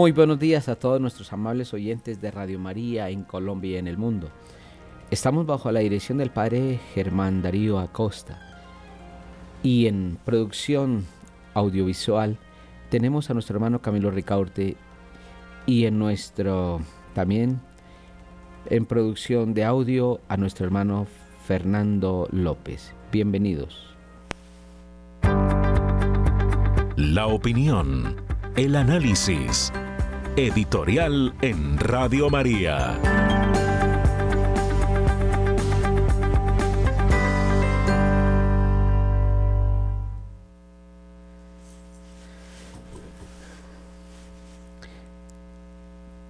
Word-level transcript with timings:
Muy 0.00 0.12
buenos 0.12 0.38
días 0.38 0.70
a 0.70 0.76
todos 0.76 0.98
nuestros 0.98 1.30
amables 1.30 1.74
oyentes 1.74 2.22
de 2.22 2.30
Radio 2.30 2.58
María 2.58 3.10
en 3.10 3.22
Colombia 3.22 3.72
y 3.72 3.76
en 3.76 3.86
el 3.86 3.98
mundo. 3.98 4.30
Estamos 5.10 5.44
bajo 5.44 5.70
la 5.70 5.80
dirección 5.80 6.16
del 6.16 6.30
Padre 6.30 6.80
Germán 6.94 7.42
Darío 7.42 7.78
Acosta 7.78 8.40
y 9.62 9.88
en 9.88 10.16
producción 10.24 11.04
audiovisual 11.52 12.38
tenemos 12.88 13.28
a 13.28 13.34
nuestro 13.34 13.56
hermano 13.56 13.82
Camilo 13.82 14.10
Ricaurte 14.10 14.78
y 15.66 15.84
en 15.84 15.98
nuestro 15.98 16.80
también 17.12 17.60
en 18.70 18.86
producción 18.86 19.52
de 19.52 19.64
audio 19.64 20.22
a 20.28 20.38
nuestro 20.38 20.64
hermano 20.64 21.08
Fernando 21.44 22.26
López. 22.32 22.94
Bienvenidos. 23.12 23.94
La 26.96 27.26
opinión, 27.26 28.16
el 28.56 28.76
análisis, 28.76 29.70
editorial 30.36 31.34
en 31.42 31.78
Radio 31.78 32.30
María. 32.30 32.98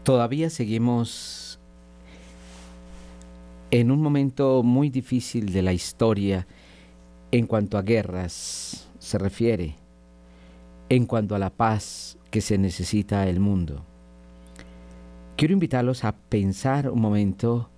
Todavía 0.03 0.51
seguimos 0.51 1.61
en 3.71 3.91
un 3.91 4.03
momento 4.03 4.63
muy 4.63 4.91
difícil 4.91 5.53
de 5.53 5.63
la 5.63 5.73
historia 5.73 6.47
en 7.31 7.47
cuanto 7.47 7.79
a 7.79 7.83
guerras 7.83 8.89
se 8.99 9.19
refiere 9.19 9.77
en 10.89 11.07
cuanto 11.07 11.37
a 11.37 11.39
la 11.39 11.51
paz 11.51 12.19
que 12.31 12.41
se 12.41 12.59
necesita 12.59 13.29
el 13.29 13.41
mundo. 13.41 13.90
Quiero 15.41 15.55
invitarlos 15.55 16.05
a 16.05 16.13
pensar 16.13 16.91
un 16.91 17.01
momento 17.01 17.71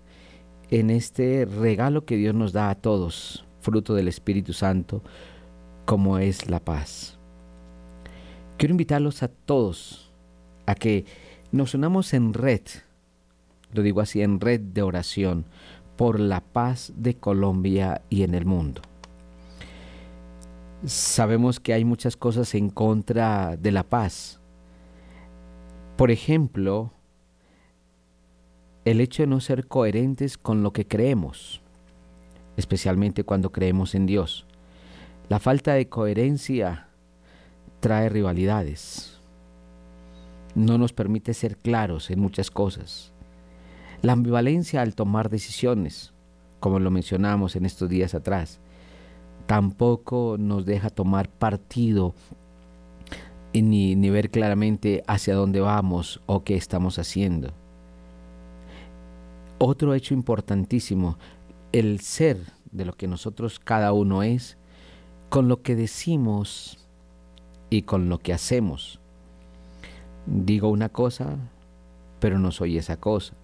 en 0.68 0.90
este 0.90 1.44
regalo 1.44 2.04
que 2.04 2.16
Dios 2.16 2.34
nos 2.34 2.52
da 2.52 2.70
a 2.70 2.74
todos, 2.74 3.46
fruto 3.60 3.94
del 3.94 4.08
Espíritu 4.08 4.52
Santo, 4.52 5.00
como 5.84 6.18
es 6.18 6.50
la 6.50 6.58
paz. 6.58 7.20
Quiero 8.56 8.72
invitarlos 8.72 9.22
a 9.22 9.28
todos 9.28 10.10
a 10.66 10.74
que 10.74 11.04
nos 11.52 11.74
unamos 11.74 12.14
en 12.14 12.34
red, 12.34 12.62
lo 13.72 13.82
digo 13.82 14.00
así, 14.00 14.22
en 14.22 14.40
red 14.40 14.58
de 14.58 14.82
oración 14.82 15.44
por 15.96 16.18
la 16.18 16.40
paz 16.40 16.92
de 16.96 17.14
Colombia 17.14 18.02
y 18.10 18.24
en 18.24 18.34
el 18.34 18.44
mundo. 18.44 18.82
Sabemos 20.84 21.60
que 21.60 21.74
hay 21.74 21.84
muchas 21.84 22.16
cosas 22.16 22.56
en 22.56 22.70
contra 22.70 23.56
de 23.56 23.70
la 23.70 23.84
paz. 23.84 24.40
Por 25.96 26.10
ejemplo, 26.10 26.90
el 28.84 29.00
hecho 29.00 29.22
de 29.22 29.28
no 29.28 29.40
ser 29.40 29.68
coherentes 29.68 30.36
con 30.36 30.62
lo 30.62 30.72
que 30.72 30.86
creemos, 30.86 31.60
especialmente 32.56 33.24
cuando 33.24 33.52
creemos 33.52 33.94
en 33.94 34.06
Dios. 34.06 34.46
La 35.28 35.38
falta 35.38 35.74
de 35.74 35.88
coherencia 35.88 36.88
trae 37.80 38.08
rivalidades. 38.08 39.20
No 40.54 40.78
nos 40.78 40.92
permite 40.92 41.32
ser 41.32 41.56
claros 41.56 42.10
en 42.10 42.20
muchas 42.20 42.50
cosas. 42.50 43.12
La 44.02 44.12
ambivalencia 44.12 44.82
al 44.82 44.94
tomar 44.94 45.30
decisiones, 45.30 46.12
como 46.58 46.80
lo 46.80 46.90
mencionamos 46.90 47.54
en 47.54 47.66
estos 47.66 47.88
días 47.88 48.14
atrás, 48.14 48.58
tampoco 49.46 50.36
nos 50.38 50.66
deja 50.66 50.90
tomar 50.90 51.28
partido 51.28 52.14
ni, 53.54 53.94
ni 53.94 54.10
ver 54.10 54.30
claramente 54.30 55.04
hacia 55.06 55.34
dónde 55.34 55.60
vamos 55.60 56.20
o 56.26 56.42
qué 56.42 56.56
estamos 56.56 56.98
haciendo. 56.98 57.61
Otro 59.64 59.94
hecho 59.94 60.12
importantísimo, 60.12 61.18
el 61.70 62.00
ser 62.00 62.36
de 62.72 62.84
lo 62.84 62.94
que 62.94 63.06
nosotros 63.06 63.60
cada 63.60 63.92
uno 63.92 64.24
es, 64.24 64.58
con 65.28 65.46
lo 65.46 65.62
que 65.62 65.76
decimos 65.76 66.84
y 67.70 67.82
con 67.82 68.08
lo 68.08 68.18
que 68.18 68.32
hacemos. 68.32 68.98
Digo 70.26 70.68
una 70.68 70.88
cosa, 70.88 71.36
pero 72.18 72.40
no 72.40 72.50
soy 72.50 72.76
esa 72.76 72.96
cosa. 72.96 73.34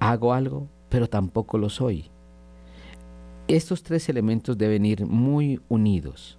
Hago 0.00 0.34
algo, 0.34 0.68
pero 0.90 1.08
tampoco 1.08 1.56
lo 1.56 1.70
soy. 1.70 2.10
Estos 3.48 3.82
tres 3.82 4.10
elementos 4.10 4.58
deben 4.58 4.84
ir 4.84 5.06
muy 5.06 5.62
unidos. 5.70 6.38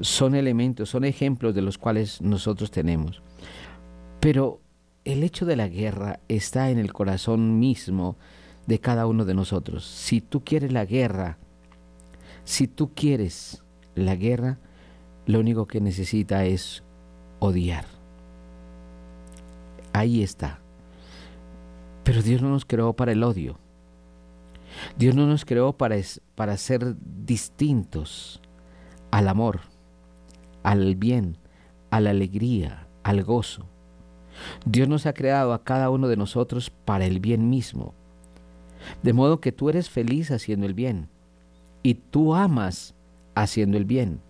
Son 0.00 0.34
elementos, 0.34 0.88
son 0.88 1.04
ejemplos 1.04 1.54
de 1.54 1.60
los 1.60 1.76
cuales 1.76 2.22
nosotros 2.22 2.70
tenemos. 2.70 3.20
Pero 4.20 4.62
el 5.08 5.24
hecho 5.24 5.46
de 5.46 5.56
la 5.56 5.68
guerra 5.68 6.20
está 6.28 6.68
en 6.68 6.78
el 6.78 6.92
corazón 6.92 7.58
mismo 7.58 8.18
de 8.66 8.78
cada 8.78 9.06
uno 9.06 9.24
de 9.24 9.32
nosotros. 9.32 9.86
Si 9.86 10.20
tú 10.20 10.44
quieres 10.44 10.70
la 10.70 10.84
guerra, 10.84 11.38
si 12.44 12.68
tú 12.68 12.92
quieres 12.94 13.62
la 13.94 14.16
guerra, 14.16 14.58
lo 15.24 15.40
único 15.40 15.66
que 15.66 15.80
necesita 15.80 16.44
es 16.44 16.82
odiar. 17.38 17.86
Ahí 19.94 20.22
está. 20.22 20.60
Pero 22.04 22.20
Dios 22.20 22.42
no 22.42 22.50
nos 22.50 22.66
creó 22.66 22.92
para 22.92 23.12
el 23.12 23.24
odio. 23.24 23.58
Dios 24.98 25.14
no 25.14 25.26
nos 25.26 25.46
creó 25.46 25.72
para, 25.72 25.96
para 26.34 26.58
ser 26.58 26.96
distintos 27.24 28.42
al 29.10 29.26
amor, 29.26 29.60
al 30.62 30.96
bien, 30.96 31.38
a 31.90 31.98
la 32.00 32.10
alegría, 32.10 32.86
al 33.04 33.24
gozo. 33.24 33.70
Dios 34.64 34.88
nos 34.88 35.06
ha 35.06 35.12
creado 35.12 35.52
a 35.52 35.64
cada 35.64 35.90
uno 35.90 36.08
de 36.08 36.16
nosotros 36.16 36.70
para 36.84 37.06
el 37.06 37.20
bien 37.20 37.50
mismo. 37.50 37.94
De 39.02 39.12
modo 39.12 39.40
que 39.40 39.52
tú 39.52 39.68
eres 39.68 39.90
feliz 39.90 40.30
haciendo 40.30 40.66
el 40.66 40.74
bien 40.74 41.08
y 41.82 41.94
tú 41.94 42.34
amas 42.34 42.94
haciendo 43.34 43.76
el 43.76 43.84
bien. 43.84 44.20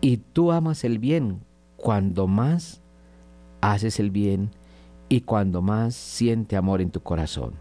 Y 0.00 0.18
tú 0.18 0.52
amas 0.52 0.84
el 0.84 0.98
bien 0.98 1.40
cuando 1.76 2.26
más 2.26 2.82
haces 3.60 3.98
el 3.98 4.10
bien 4.10 4.50
y 5.08 5.22
cuando 5.22 5.62
más 5.62 5.94
siente 5.94 6.56
amor 6.56 6.80
en 6.80 6.90
tu 6.90 7.00
corazón. 7.00 7.54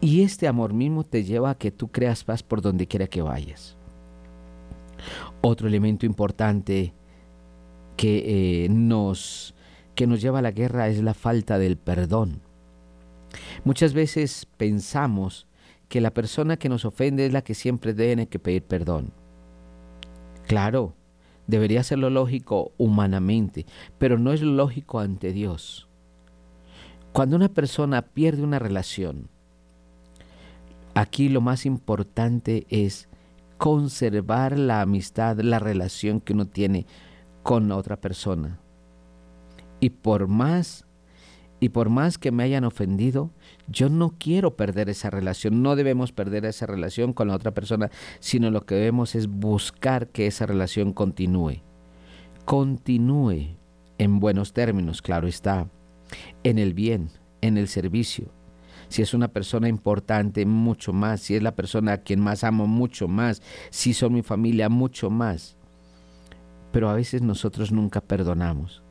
Y 0.00 0.22
este 0.22 0.46
amor 0.46 0.72
mismo 0.72 1.04
te 1.04 1.24
lleva 1.24 1.50
a 1.50 1.58
que 1.58 1.70
tú 1.70 1.88
creas 1.88 2.24
paz 2.24 2.42
por 2.42 2.60
donde 2.60 2.86
quiera 2.86 3.06
que 3.06 3.22
vayas. 3.22 3.76
Otro 5.40 5.68
elemento 5.68 6.06
importante 6.06 6.94
que, 7.96 8.64
eh, 8.64 8.68
nos, 8.68 9.53
que 9.94 10.06
nos 10.06 10.20
lleva 10.20 10.40
a 10.40 10.42
la 10.42 10.50
guerra 10.50 10.88
es 10.88 11.02
la 11.02 11.14
falta 11.14 11.58
del 11.58 11.76
perdón. 11.76 12.40
Muchas 13.64 13.94
veces 13.94 14.46
pensamos 14.56 15.46
que 15.88 16.00
la 16.00 16.12
persona 16.12 16.56
que 16.56 16.68
nos 16.68 16.84
ofende 16.84 17.26
es 17.26 17.32
la 17.32 17.42
que 17.42 17.54
siempre 17.54 17.94
tiene 17.94 18.28
que 18.28 18.38
pedir 18.38 18.62
perdón. 18.62 19.12
Claro, 20.46 20.94
debería 21.46 21.82
ser 21.82 21.98
lo 21.98 22.10
lógico 22.10 22.72
humanamente, 22.78 23.66
pero 23.98 24.18
no 24.18 24.32
es 24.32 24.42
lo 24.42 24.52
lógico 24.52 25.00
ante 25.00 25.32
Dios. 25.32 25.88
Cuando 27.12 27.36
una 27.36 27.48
persona 27.48 28.02
pierde 28.02 28.42
una 28.42 28.58
relación, 28.58 29.28
Aquí 30.94 31.28
lo 31.28 31.40
más 31.40 31.66
importante 31.66 32.66
es 32.70 33.08
conservar 33.58 34.56
la 34.56 34.80
amistad, 34.80 35.40
la 35.40 35.58
relación 35.58 36.20
que 36.20 36.34
uno 36.34 36.46
tiene 36.46 36.86
con 37.42 37.68
la 37.68 37.76
otra 37.76 37.96
persona. 37.96 38.60
Y 39.84 39.90
por 39.90 40.28
más 40.28 40.86
y 41.60 41.68
por 41.68 41.90
más 41.90 42.16
que 42.16 42.30
me 42.32 42.42
hayan 42.42 42.64
ofendido, 42.64 43.30
yo 43.68 43.90
no 43.90 44.14
quiero 44.18 44.56
perder 44.56 44.88
esa 44.88 45.10
relación, 45.10 45.62
no 45.62 45.76
debemos 45.76 46.10
perder 46.10 46.46
esa 46.46 46.64
relación 46.64 47.12
con 47.12 47.28
la 47.28 47.34
otra 47.34 47.50
persona, 47.50 47.90
sino 48.18 48.50
lo 48.50 48.64
que 48.64 48.76
debemos 48.76 49.14
es 49.14 49.26
buscar 49.26 50.08
que 50.08 50.26
esa 50.26 50.46
relación 50.46 50.94
continúe. 50.94 51.60
Continúe 52.46 53.56
en 53.98 54.20
buenos 54.20 54.54
términos, 54.54 55.02
claro 55.02 55.28
está, 55.28 55.68
en 56.44 56.58
el 56.58 56.72
bien, 56.72 57.10
en 57.42 57.58
el 57.58 57.68
servicio, 57.68 58.30
si 58.88 59.02
es 59.02 59.12
una 59.12 59.28
persona 59.28 59.68
importante, 59.68 60.46
mucho 60.46 60.94
más, 60.94 61.20
si 61.20 61.34
es 61.34 61.42
la 61.42 61.56
persona 61.56 61.92
a 61.92 61.98
quien 61.98 62.20
más 62.20 62.42
amo, 62.42 62.66
mucho 62.66 63.06
más, 63.06 63.42
si 63.68 63.92
son 63.92 64.14
mi 64.14 64.22
familia, 64.22 64.70
mucho 64.70 65.10
más. 65.10 65.58
Pero 66.72 66.88
a 66.88 66.94
veces 66.94 67.20
nosotros 67.20 67.70
nunca 67.70 68.00
perdonamos. 68.00 68.83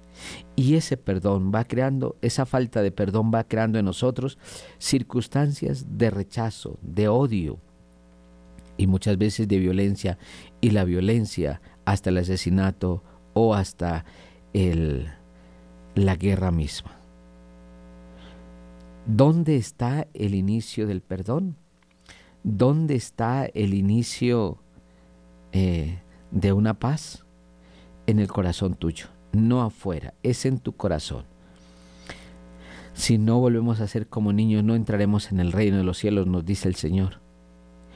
Y 0.56 0.76
ese 0.76 0.98
perdón 0.98 1.52
va 1.54 1.64
creando, 1.66 2.16
esa 2.22 2.46
falta 2.46 2.82
de 2.82 2.92
perdón 2.92 3.32
va 3.34 3.44
creando 3.44 3.80
en 3.80 3.86
nosotros 3.86 4.38
circunstancias 4.78 5.86
de 5.98 6.10
rechazo, 6.10 6.78
de 6.82 7.08
odio 7.08 7.60
y 8.78 8.88
muchas 8.88 9.18
veces 9.18 9.48
de 9.48 9.60
violencia. 9.60 10.18
Y 10.62 10.72
la 10.72 10.84
violencia 10.84 11.62
hasta 11.86 12.10
el 12.10 12.18
asesinato 12.18 13.04
o 13.34 13.56
hasta 13.56 14.06
el, 14.54 15.08
la 15.96 16.16
guerra 16.16 16.52
misma. 16.52 16.92
¿Dónde 19.06 19.58
está 19.58 20.08
el 20.14 20.34
inicio 20.34 20.88
del 20.88 21.02
perdón? 21.02 21.58
¿Dónde 22.44 22.96
está 22.96 23.46
el 23.46 23.74
inicio 23.74 24.60
eh, 25.52 26.00
de 26.32 26.54
una 26.54 26.74
paz? 26.74 27.26
En 28.06 28.20
el 28.20 28.28
corazón 28.28 28.76
tuyo, 28.76 29.08
no 29.34 29.62
afuera, 29.62 30.14
es 30.24 30.46
en 30.46 30.60
tu 30.60 30.74
corazón. 30.74 31.26
Si 32.94 33.18
no 33.18 33.40
volvemos 33.40 33.82
a 33.82 33.88
ser 33.88 34.08
como 34.08 34.32
niños, 34.32 34.64
no 34.64 34.76
entraremos 34.76 35.32
en 35.32 35.40
el 35.40 35.52
reino 35.52 35.78
de 35.78 35.84
los 35.84 35.98
cielos, 35.98 36.28
nos 36.28 36.46
dice 36.46 36.68
el 36.68 36.76
Señor. 36.76 37.20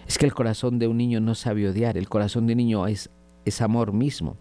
Es 0.07 0.18
que 0.18 0.25
el 0.25 0.34
corazón 0.34 0.80
de 0.80 0.88
un 0.88 0.98
niño 0.98 1.19
no 1.19 1.36
sabe 1.36 1.69
odiar, 1.69 1.98
el 1.98 2.10
corazón 2.10 2.48
de 2.48 2.54
un 2.54 2.57
niño 2.57 2.88
es, 2.88 3.10
es 3.45 3.62
amor 3.62 3.94
mismo. 3.94 4.38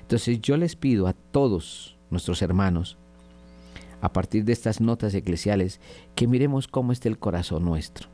Entonces 0.00 0.40
yo 0.40 0.56
les 0.56 0.76
pido 0.76 1.06
a 1.06 1.12
todos 1.12 1.96
nuestros 2.10 2.42
hermanos, 2.42 2.98
a 4.00 4.12
partir 4.12 4.44
de 4.44 4.52
estas 4.52 4.80
notas 4.80 5.14
eclesiales, 5.14 5.80
que 6.14 6.26
miremos 6.26 6.66
cómo 6.66 6.90
está 6.90 7.08
el 7.08 7.18
corazón 7.18 7.64
nuestro. 7.64 8.08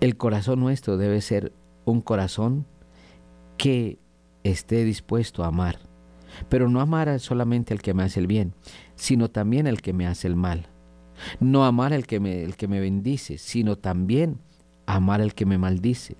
El 0.00 0.16
corazón 0.16 0.60
nuestro 0.60 0.98
debe 0.98 1.20
ser 1.22 1.52
un 1.86 2.02
corazón 2.02 2.66
que 3.56 3.98
esté 4.42 4.84
dispuesto 4.84 5.42
a 5.42 5.46
amar, 5.46 5.78
pero 6.48 6.68
no 6.68 6.80
amar 6.80 7.18
solamente 7.20 7.74
al 7.74 7.82
que 7.82 7.94
me 7.94 8.02
hace 8.02 8.20
el 8.20 8.26
bien, 8.26 8.54
sino 8.94 9.30
también 9.30 9.66
al 9.66 9.80
que 9.80 9.92
me 9.92 10.06
hace 10.06 10.28
el 10.28 10.36
mal. 10.36 10.68
No 11.40 11.64
amar 11.64 11.92
al 11.92 12.06
que 12.06 12.20
me, 12.20 12.42
el 12.42 12.56
que 12.56 12.68
me 12.68 12.80
bendice, 12.80 13.38
sino 13.38 13.76
también 13.76 14.38
amar 14.86 15.20
al 15.20 15.34
que 15.34 15.46
me 15.46 15.58
maldice. 15.58 16.16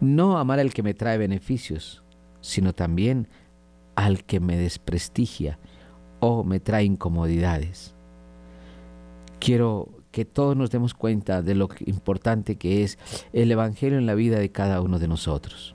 No 0.00 0.38
amar 0.38 0.60
al 0.60 0.72
que 0.72 0.82
me 0.82 0.94
trae 0.94 1.18
beneficios, 1.18 2.02
sino 2.40 2.72
también 2.72 3.28
al 3.94 4.24
que 4.24 4.40
me 4.40 4.56
desprestigia 4.56 5.58
o 6.20 6.44
me 6.44 6.60
trae 6.60 6.84
incomodidades. 6.84 7.94
Quiero 9.40 9.88
que 10.10 10.24
todos 10.24 10.56
nos 10.56 10.70
demos 10.70 10.94
cuenta 10.94 11.42
de 11.42 11.54
lo 11.54 11.68
importante 11.86 12.56
que 12.56 12.82
es 12.82 12.98
el 13.32 13.52
Evangelio 13.52 13.98
en 13.98 14.06
la 14.06 14.14
vida 14.14 14.38
de 14.38 14.50
cada 14.50 14.80
uno 14.80 14.98
de 14.98 15.08
nosotros. 15.08 15.74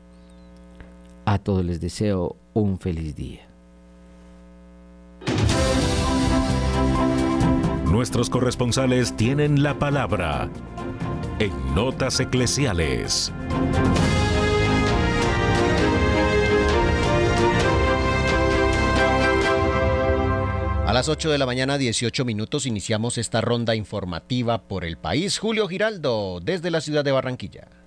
A 1.25 1.37
todos 1.37 1.63
les 1.63 1.79
deseo 1.79 2.35
un 2.53 2.79
feliz 2.79 3.15
día. 3.15 3.47
Nuestros 7.85 8.29
corresponsales 8.29 9.15
tienen 9.15 9.61
la 9.63 9.77
palabra 9.77 10.49
en 11.39 11.75
Notas 11.75 12.19
Eclesiales. 12.19 13.31
A 20.87 20.93
las 20.93 21.09
8 21.09 21.31
de 21.31 21.37
la 21.39 21.47
mañana, 21.47 21.77
18 21.79 22.23
minutos, 22.23 22.67
iniciamos 22.67 23.17
esta 23.17 23.41
ronda 23.41 23.75
informativa 23.75 24.67
por 24.67 24.85
el 24.85 24.97
país. 24.97 25.39
Julio 25.39 25.67
Giraldo, 25.67 26.39
desde 26.39 26.69
la 26.69 26.81
ciudad 26.81 27.03
de 27.03 27.11
Barranquilla. 27.11 27.82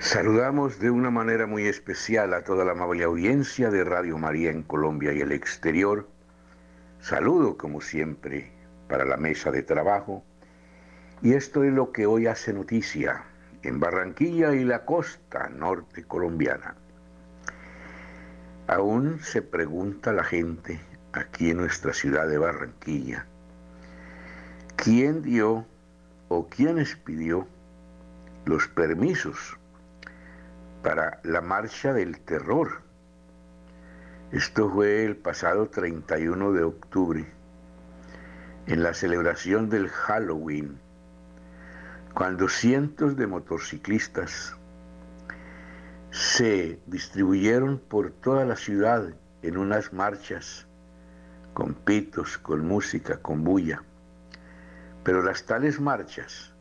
Saludamos 0.00 0.78
de 0.78 0.92
una 0.92 1.10
manera 1.10 1.48
muy 1.48 1.66
especial 1.66 2.32
a 2.32 2.44
toda 2.44 2.64
la 2.64 2.70
amable 2.70 3.02
audiencia 3.02 3.68
de 3.68 3.82
Radio 3.82 4.16
María 4.16 4.52
en 4.52 4.62
Colombia 4.62 5.12
y 5.12 5.20
el 5.22 5.32
exterior. 5.32 6.08
Saludo, 7.00 7.56
como 7.56 7.80
siempre, 7.80 8.52
para 8.88 9.04
la 9.04 9.16
mesa 9.16 9.50
de 9.50 9.64
trabajo. 9.64 10.22
Y 11.20 11.32
esto 11.32 11.64
es 11.64 11.72
lo 11.72 11.90
que 11.90 12.06
hoy 12.06 12.28
hace 12.28 12.52
noticia 12.52 13.24
en 13.64 13.80
Barranquilla 13.80 14.54
y 14.54 14.62
la 14.62 14.84
costa 14.84 15.48
norte 15.48 16.04
colombiana. 16.04 16.76
Aún 18.68 19.18
se 19.20 19.42
pregunta 19.42 20.12
la 20.12 20.22
gente 20.22 20.78
aquí 21.12 21.50
en 21.50 21.56
nuestra 21.56 21.92
ciudad 21.92 22.28
de 22.28 22.38
Barranquilla, 22.38 23.26
¿quién 24.76 25.22
dio 25.22 25.66
o 26.28 26.48
quiénes 26.48 26.94
pidió 26.94 27.48
los 28.44 28.68
permisos 28.68 29.58
para 30.82 31.20
la 31.24 31.40
marcha 31.40 31.92
del 31.92 32.20
terror? 32.20 32.82
Esto 34.32 34.70
fue 34.70 35.04
el 35.04 35.16
pasado 35.16 35.68
31 35.68 36.52
de 36.52 36.62
octubre, 36.62 37.32
en 38.66 38.82
la 38.82 38.92
celebración 38.92 39.70
del 39.70 39.88
Halloween, 39.88 40.78
cuando 42.14 42.48
cientos 42.48 43.16
de 43.16 43.26
motociclistas 43.26 44.54
se 46.10 46.80
distribuyeron 46.86 47.78
por 47.78 48.10
toda 48.10 48.44
la 48.44 48.56
ciudad 48.56 49.14
en 49.42 49.56
unas 49.56 49.92
marchas 49.92 50.66
con 51.54 51.74
pitos, 51.74 52.38
con 52.38 52.66
música, 52.66 53.18
con 53.22 53.44
bulla. 53.44 53.82
Pero 55.04 55.22
las 55.22 55.44
tales 55.44 55.80
marchas 55.80 56.52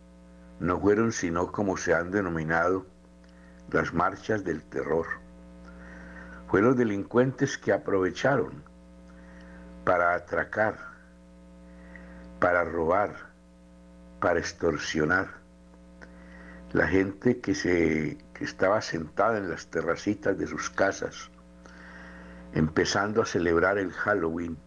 no 0.60 0.80
fueron 0.80 1.12
sino 1.12 1.52
como 1.52 1.78
se 1.78 1.94
han 1.94 2.12
denominado 2.12 2.86
las 3.72 3.94
marchas 3.94 4.44
del 4.44 4.64
terror. 4.64 5.08
Fueron 6.48 6.78
delincuentes 6.78 7.58
que 7.58 7.74
aprovecharon 7.74 8.64
para 9.84 10.14
atracar, 10.14 10.78
para 12.40 12.64
robar, 12.64 13.16
para 14.20 14.40
extorsionar. 14.40 15.28
La 16.74 16.88
gente 16.88 17.40
que, 17.40 17.56
se, 17.56 18.18
que 18.34 18.44
estaba 18.44 18.82
sentada 18.82 19.38
en 19.38 19.50
las 19.50 19.68
terracitas 19.68 20.38
de 20.38 20.48
sus 20.48 20.70
casas, 20.70 21.30
empezando 22.54 23.22
a 23.22 23.26
celebrar 23.26 23.78
el 23.78 23.92
Halloween, 23.92 24.58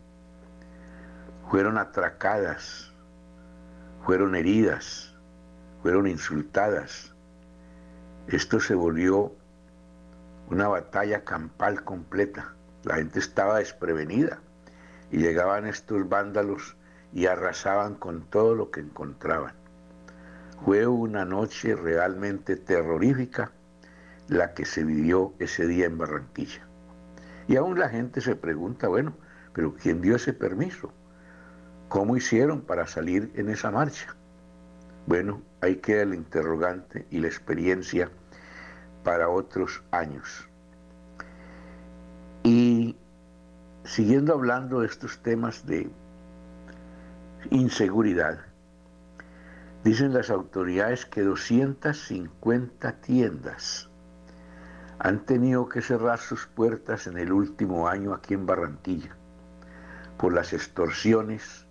fueron 1.50 1.78
atracadas, 1.78 2.92
fueron 4.04 4.34
heridas, 4.36 5.14
fueron 5.82 6.06
insultadas. 6.06 7.14
Esto 8.30 8.60
se 8.60 8.76
volvió 8.76 9.32
una 10.50 10.68
batalla 10.68 11.24
campal 11.24 11.82
completa. 11.82 12.54
La 12.84 12.94
gente 12.94 13.18
estaba 13.18 13.58
desprevenida 13.58 14.38
y 15.10 15.18
llegaban 15.18 15.66
estos 15.66 16.08
vándalos 16.08 16.76
y 17.12 17.26
arrasaban 17.26 17.96
con 17.96 18.22
todo 18.30 18.54
lo 18.54 18.70
que 18.70 18.78
encontraban. 18.78 19.54
Fue 20.64 20.86
una 20.86 21.24
noche 21.24 21.74
realmente 21.74 22.54
terrorífica 22.54 23.50
la 24.28 24.54
que 24.54 24.64
se 24.64 24.84
vivió 24.84 25.34
ese 25.40 25.66
día 25.66 25.86
en 25.86 25.98
Barranquilla. 25.98 26.64
Y 27.48 27.56
aún 27.56 27.80
la 27.80 27.88
gente 27.88 28.20
se 28.20 28.36
pregunta, 28.36 28.86
bueno, 28.86 29.12
pero 29.52 29.74
¿quién 29.74 30.02
dio 30.02 30.14
ese 30.14 30.32
permiso? 30.32 30.92
¿Cómo 31.88 32.16
hicieron 32.16 32.60
para 32.60 32.86
salir 32.86 33.32
en 33.34 33.48
esa 33.48 33.72
marcha? 33.72 34.14
Bueno, 35.06 35.42
ahí 35.60 35.76
queda 35.76 36.02
el 36.02 36.14
interrogante 36.14 37.08
y 37.10 37.18
la 37.18 37.26
experiencia 37.26 38.08
para 39.04 39.28
otros 39.28 39.82
años. 39.90 40.48
Y 42.42 42.96
siguiendo 43.84 44.34
hablando 44.34 44.80
de 44.80 44.86
estos 44.86 45.18
temas 45.22 45.66
de 45.66 45.90
inseguridad, 47.50 48.40
dicen 49.84 50.12
las 50.12 50.30
autoridades 50.30 51.06
que 51.06 51.22
250 51.22 52.92
tiendas 53.00 53.88
han 54.98 55.24
tenido 55.24 55.68
que 55.68 55.80
cerrar 55.80 56.18
sus 56.18 56.46
puertas 56.46 57.06
en 57.06 57.16
el 57.16 57.32
último 57.32 57.88
año 57.88 58.12
aquí 58.12 58.34
en 58.34 58.44
Barranquilla 58.44 59.16
por 60.18 60.34
las 60.34 60.52
extorsiones 60.52 61.66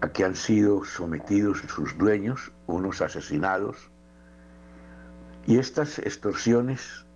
a 0.00 0.08
que 0.08 0.24
han 0.24 0.34
sido 0.34 0.84
sometidos 0.84 1.58
sus 1.68 1.98
dueños, 1.98 2.52
unos 2.66 3.02
asesinados, 3.02 3.90
y 5.46 5.58
estas 5.58 5.98
extorsiones 6.00 7.06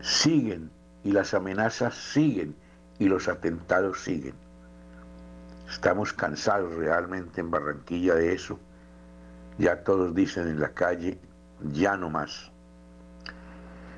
siguen 0.00 0.70
y 1.04 1.12
las 1.12 1.34
amenazas 1.34 1.94
siguen 1.94 2.56
y 2.98 3.06
los 3.06 3.28
atentados 3.28 4.00
siguen. 4.00 4.34
Estamos 5.68 6.14
cansados 6.14 6.74
realmente 6.74 7.40
en 7.40 7.50
Barranquilla 7.50 8.14
de 8.14 8.32
eso. 8.32 8.58
Ya 9.58 9.84
todos 9.84 10.14
dicen 10.14 10.48
en 10.48 10.60
la 10.60 10.70
calle, 10.70 11.18
ya 11.72 11.96
no 11.96 12.08
más. 12.08 12.50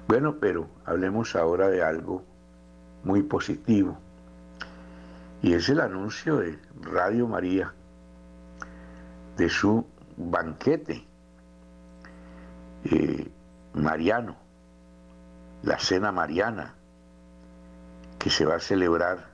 Bueno, 0.08 0.38
pero 0.40 0.68
hablemos 0.84 1.36
ahora 1.36 1.68
de 1.68 1.84
algo 1.84 2.24
muy 3.04 3.22
positivo 3.22 3.96
y 5.40 5.54
es 5.54 5.68
el 5.68 5.80
anuncio 5.80 6.38
de 6.38 6.58
Radio 6.82 7.28
María 7.28 7.72
de 9.36 9.48
su 9.48 9.86
banquete 10.16 11.06
eh, 12.84 13.30
mariano, 13.74 14.36
la 15.62 15.78
cena 15.78 16.12
mariana, 16.12 16.74
que 18.18 18.30
se 18.30 18.44
va 18.44 18.56
a 18.56 18.60
celebrar 18.60 19.30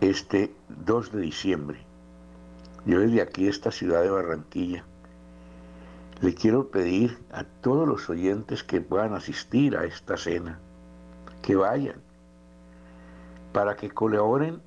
este 0.00 0.54
2 0.68 1.12
de 1.12 1.20
diciembre. 1.20 1.86
Yo 2.84 3.00
desde 3.00 3.22
aquí, 3.22 3.48
esta 3.48 3.70
ciudad 3.70 4.02
de 4.02 4.10
Barranquilla, 4.10 4.84
le 6.20 6.34
quiero 6.34 6.70
pedir 6.70 7.18
a 7.32 7.44
todos 7.44 7.86
los 7.86 8.08
oyentes 8.08 8.62
que 8.62 8.80
puedan 8.80 9.14
asistir 9.14 9.76
a 9.76 9.84
esta 9.84 10.16
cena, 10.16 10.58
que 11.42 11.56
vayan, 11.56 12.00
para 13.52 13.76
que 13.76 13.90
colaboren 13.90 14.62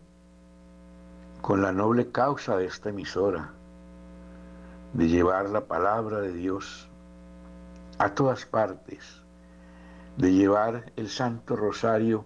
con 1.41 1.62
la 1.62 1.71
noble 1.71 2.12
causa 2.12 2.57
de 2.57 2.65
esta 2.65 2.89
emisora, 2.89 3.53
de 4.93 5.08
llevar 5.08 5.50
la 5.50 5.65
palabra 5.65 6.19
de 6.19 6.34
Dios 6.34 6.89
a 7.98 8.13
todas 8.13 8.46
partes, 8.46 9.22
de 10.17 10.34
llevar 10.34 10.91
el 10.96 11.10
Santo 11.10 11.55
Rosario 11.55 12.25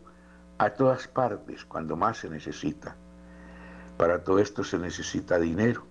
a 0.58 0.72
todas 0.72 1.08
partes 1.08 1.66
cuando 1.66 1.96
más 1.96 2.18
se 2.18 2.30
necesita. 2.30 2.96
Para 3.98 4.24
todo 4.24 4.40
esto 4.40 4.64
se 4.64 4.78
necesita 4.78 5.40
dinero 5.40 5.86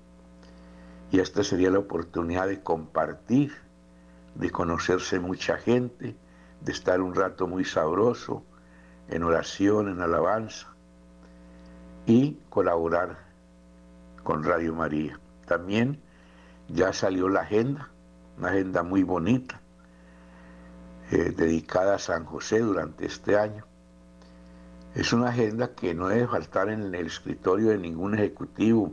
y 1.10 1.20
esta 1.20 1.44
sería 1.44 1.70
la 1.70 1.78
oportunidad 1.78 2.48
de 2.48 2.62
compartir, 2.62 3.52
de 4.34 4.50
conocerse 4.50 5.20
mucha 5.20 5.58
gente, 5.58 6.16
de 6.60 6.72
estar 6.72 7.00
un 7.00 7.14
rato 7.14 7.46
muy 7.46 7.64
sabroso 7.64 8.44
en 9.08 9.24
oración, 9.24 9.88
en 9.88 10.00
alabanza 10.00 10.68
y 12.06 12.38
colaborar 12.48 13.18
con 14.22 14.42
Radio 14.42 14.74
María. 14.74 15.20
También 15.46 16.00
ya 16.68 16.92
salió 16.92 17.28
la 17.28 17.40
agenda, 17.40 17.90
una 18.38 18.48
agenda 18.48 18.82
muy 18.82 19.02
bonita, 19.02 19.60
eh, 21.10 21.32
dedicada 21.36 21.96
a 21.96 21.98
San 21.98 22.24
José 22.24 22.60
durante 22.60 23.06
este 23.06 23.36
año. 23.36 23.64
Es 24.94 25.12
una 25.12 25.28
agenda 25.30 25.74
que 25.74 25.94
no 25.94 26.08
debe 26.08 26.26
faltar 26.26 26.68
en 26.68 26.94
el 26.94 27.06
escritorio 27.06 27.70
de 27.70 27.78
ningún 27.78 28.14
ejecutivo, 28.14 28.92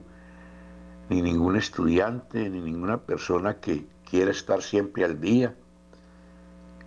ni 1.10 1.22
ningún 1.22 1.56
estudiante, 1.56 2.50
ni 2.50 2.62
ninguna 2.62 2.98
persona 2.98 3.56
que 3.56 3.86
quiera 4.10 4.32
estar 4.32 4.62
siempre 4.62 5.04
al 5.04 5.20
día. 5.20 5.56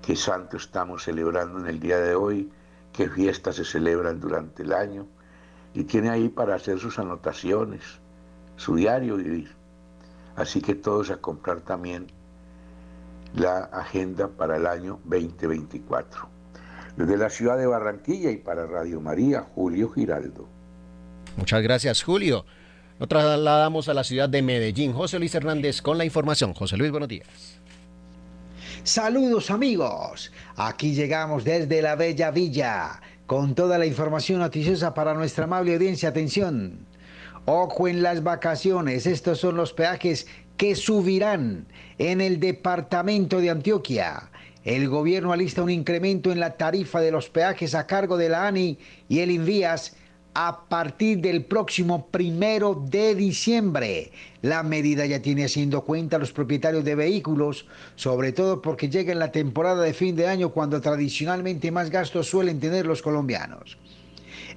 Qué 0.00 0.16
santo 0.16 0.56
estamos 0.56 1.04
celebrando 1.04 1.58
en 1.58 1.66
el 1.66 1.80
día 1.80 1.98
de 1.98 2.14
hoy, 2.14 2.50
qué 2.92 3.08
fiestas 3.08 3.56
se 3.56 3.64
celebran 3.64 4.20
durante 4.20 4.62
el 4.62 4.72
año, 4.72 5.06
y 5.74 5.84
tiene 5.84 6.10
ahí 6.10 6.28
para 6.28 6.54
hacer 6.54 6.78
sus 6.78 6.98
anotaciones, 6.98 7.82
su 8.56 8.76
diario 8.76 9.16
vivir. 9.16 9.61
Así 10.36 10.60
que 10.60 10.74
todos 10.74 11.10
a 11.10 11.16
comprar 11.18 11.60
también 11.60 12.06
la 13.34 13.64
agenda 13.64 14.28
para 14.28 14.56
el 14.56 14.66
año 14.66 15.00
2024. 15.04 16.28
Desde 16.96 17.16
la 17.16 17.30
ciudad 17.30 17.56
de 17.56 17.66
Barranquilla 17.66 18.30
y 18.30 18.36
para 18.36 18.66
Radio 18.66 19.00
María, 19.00 19.46
Julio 19.54 19.90
Giraldo. 19.90 20.46
Muchas 21.36 21.62
gracias, 21.62 22.02
Julio. 22.02 22.44
Nos 22.98 23.08
trasladamos 23.08 23.88
a 23.88 23.94
la 23.94 24.04
ciudad 24.04 24.28
de 24.28 24.42
Medellín. 24.42 24.92
José 24.92 25.18
Luis 25.18 25.34
Hernández 25.34 25.80
con 25.80 25.98
la 25.98 26.04
información. 26.04 26.52
José 26.52 26.76
Luis, 26.76 26.90
buenos 26.90 27.08
días. 27.08 27.26
Saludos 28.84 29.50
amigos. 29.50 30.32
Aquí 30.56 30.94
llegamos 30.94 31.44
desde 31.44 31.82
la 31.82 31.96
Bella 31.96 32.30
Villa 32.30 33.00
con 33.26 33.54
toda 33.54 33.78
la 33.78 33.86
información 33.86 34.40
noticiosa 34.40 34.92
para 34.92 35.14
nuestra 35.14 35.44
amable 35.44 35.74
audiencia. 35.74 36.10
Atención. 36.10 36.86
Ojo 37.44 37.88
en 37.88 38.02
las 38.02 38.22
vacaciones. 38.22 39.04
Estos 39.06 39.40
son 39.40 39.56
los 39.56 39.72
peajes 39.72 40.28
que 40.56 40.76
subirán 40.76 41.66
en 41.98 42.20
el 42.20 42.38
departamento 42.38 43.40
de 43.40 43.50
Antioquia. 43.50 44.30
El 44.64 44.88
gobierno 44.88 45.32
alista 45.32 45.62
un 45.62 45.70
incremento 45.70 46.30
en 46.30 46.38
la 46.38 46.56
tarifa 46.56 47.00
de 47.00 47.10
los 47.10 47.28
peajes 47.28 47.74
a 47.74 47.88
cargo 47.88 48.16
de 48.16 48.28
la 48.28 48.46
ANI 48.46 48.78
y 49.08 49.18
el 49.18 49.32
Invías 49.32 49.96
a 50.34 50.66
partir 50.68 51.20
del 51.20 51.44
próximo 51.44 52.06
primero 52.06 52.80
de 52.88 53.16
diciembre. 53.16 54.12
La 54.40 54.62
medida 54.62 55.04
ya 55.04 55.20
tiene 55.20 55.44
haciendo 55.44 55.82
cuenta 55.82 56.16
a 56.16 56.20
los 56.20 56.32
propietarios 56.32 56.84
de 56.84 56.94
vehículos, 56.94 57.66
sobre 57.96 58.30
todo 58.30 58.62
porque 58.62 58.88
llega 58.88 59.12
en 59.12 59.18
la 59.18 59.32
temporada 59.32 59.82
de 59.82 59.94
fin 59.94 60.14
de 60.14 60.28
año 60.28 60.50
cuando 60.50 60.80
tradicionalmente 60.80 61.72
más 61.72 61.90
gastos 61.90 62.28
suelen 62.28 62.60
tener 62.60 62.86
los 62.86 63.02
colombianos. 63.02 63.76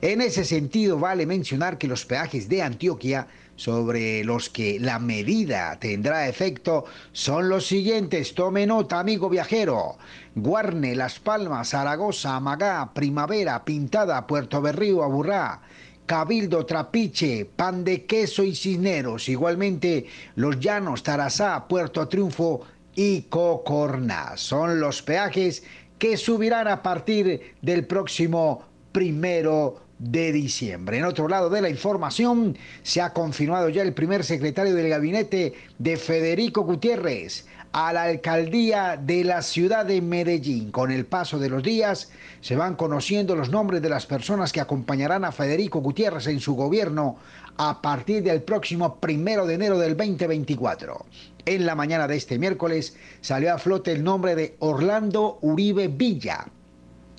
En 0.06 0.22
ese 0.22 0.46
sentido, 0.46 1.00
vale 1.00 1.26
mencionar 1.26 1.80
que 1.80 1.88
los 1.88 2.06
peajes 2.06 2.48
de 2.48 2.62
Antioquia 2.62 3.26
sobre 3.56 4.24
los 4.24 4.52
que 4.52 4.80
la 4.80 5.00
medida 5.00 5.80
tendrá 5.80 6.30
efecto 6.30 6.86
son 7.12 7.50
los 7.50 7.66
siguientes. 7.66 8.36
Tome 8.36 8.68
nota, 8.68 9.00
amigo 9.00 9.30
viajero. 9.30 9.98
Guarne, 10.36 10.96
Las 10.96 11.18
Palmas, 11.18 11.70
Zaragoza, 11.70 12.36
Amagá, 12.36 12.94
Primavera, 12.94 13.66
Pintada, 13.66 14.28
Puerto 14.28 14.62
Berrío, 14.62 15.02
Aburrá. 15.02 15.64
Cabildo, 16.06 16.68
Trapiche, 16.68 17.46
Pan 17.56 17.84
de 17.84 18.06
Queso 18.06 18.44
y 18.44 18.54
Cisneros. 18.54 19.28
Igualmente, 19.28 20.06
Los 20.36 20.60
Llanos, 20.60 21.02
Tarazá, 21.02 21.68
Puerto 21.68 22.08
Triunfo 22.08 22.62
y 22.94 23.24
Cocorná. 23.24 24.38
Son 24.38 24.80
los 24.80 25.02
peajes 25.02 25.64
que 25.98 26.16
subirán 26.16 26.68
a 26.68 26.84
partir 26.84 27.56
del 27.64 27.88
próximo 27.88 28.66
primero 28.92 29.85
de 30.00 30.32
diciembre. 30.32 30.98
En 30.98 31.06
otro 31.06 31.28
lado 31.28 31.50
de 31.50 31.62
la 31.62 31.70
información, 31.70 32.58
se 32.84 33.02
ha 33.02 33.14
confirmado 33.14 33.70
ya 33.70 33.82
el 33.82 33.94
primer 33.94 34.24
secretario 34.24 34.76
del 34.76 34.90
gabinete 34.90 35.54
de 35.80 35.98
Federico 35.98 36.64
Gutiérrez 36.64 37.46
a 37.72 37.92
la 37.92 38.04
alcaldía 38.04 38.98
de 39.02 39.26
la 39.26 39.42
ciudad 39.42 39.86
de 39.86 40.02
Medellín. 40.02 40.72
Con 40.72 40.92
el 40.92 41.06
paso 41.06 41.40
de 41.40 41.50
los 41.50 41.62
días 41.62 42.10
se 42.40 42.56
van 42.56 42.76
conociendo 42.76 43.36
los 43.36 43.50
nombres 43.50 43.82
de 43.82 43.90
las 43.90 44.06
personas 44.06 44.54
que 44.54 44.62
acompañarán 44.62 45.26
a 45.26 45.34
Federico 45.34 45.82
Gutiérrez 45.82 46.28
en 46.28 46.40
su 46.40 46.56
gobierno 46.56 47.18
a 47.58 47.82
partir 47.82 48.24
del 48.24 48.44
próximo 48.44 48.96
primero 49.02 49.46
de 49.46 49.56
enero 49.56 49.78
del 49.78 49.98
2024. 49.98 51.06
En 51.46 51.66
la 51.66 51.76
mañana 51.76 52.08
de 52.08 52.16
este 52.16 52.40
miércoles 52.40 52.96
salió 53.22 53.54
a 53.54 53.58
flote 53.58 53.92
el 53.92 54.04
nombre 54.04 54.36
de 54.36 54.56
Orlando 54.60 55.40
Uribe 55.42 55.90
Villa 55.90 56.48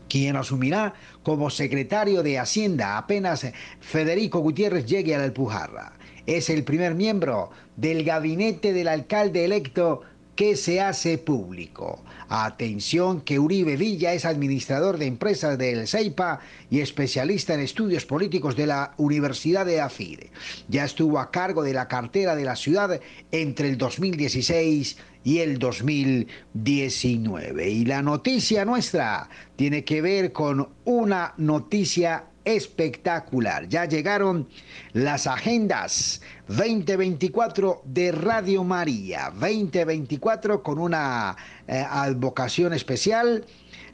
quien 0.08 0.36
asumirá 0.36 0.94
como 1.22 1.50
secretario 1.50 2.22
de 2.22 2.38
Hacienda 2.38 2.98
apenas 2.98 3.46
Federico 3.80 4.40
Gutiérrez 4.40 4.86
llegue 4.86 5.14
a 5.14 5.18
la 5.18 5.24
Alpujarra. 5.24 5.92
Es 6.26 6.50
el 6.50 6.64
primer 6.64 6.94
miembro 6.94 7.50
del 7.76 8.04
gabinete 8.04 8.72
del 8.72 8.88
alcalde 8.88 9.44
electo 9.44 10.02
que 10.36 10.54
se 10.54 10.80
hace 10.80 11.18
público. 11.18 12.04
Atención 12.28 13.22
que 13.22 13.38
Uribe 13.38 13.76
Villa 13.76 14.12
es 14.12 14.24
administrador 14.24 14.98
de 14.98 15.06
empresas 15.06 15.58
del 15.58 15.88
CEIPA 15.88 16.40
y 16.70 16.80
especialista 16.80 17.54
en 17.54 17.60
estudios 17.60 18.04
políticos 18.04 18.54
de 18.54 18.66
la 18.66 18.92
Universidad 18.98 19.64
de 19.64 19.80
AFIDE. 19.80 20.30
Ya 20.68 20.84
estuvo 20.84 21.18
a 21.18 21.30
cargo 21.30 21.62
de 21.62 21.72
la 21.72 21.88
cartera 21.88 22.36
de 22.36 22.44
la 22.44 22.56
ciudad 22.56 23.00
entre 23.32 23.70
el 23.70 23.78
2016 23.78 24.98
y 25.24 25.38
el 25.38 25.58
2019. 25.58 27.70
Y 27.70 27.84
la 27.84 28.02
noticia 28.02 28.64
nuestra 28.64 29.28
tiene 29.56 29.84
que 29.84 30.02
ver 30.02 30.32
con 30.32 30.68
una 30.84 31.32
noticia 31.38 32.26
espectacular. 32.46 33.68
Ya 33.68 33.84
llegaron 33.84 34.48
las 34.94 35.26
agendas 35.26 36.22
2024 36.48 37.82
de 37.84 38.12
Radio 38.12 38.64
María. 38.64 39.30
2024 39.32 40.62
con 40.62 40.78
una 40.78 41.36
eh, 41.66 41.84
advocación 41.86 42.72
especial, 42.72 43.44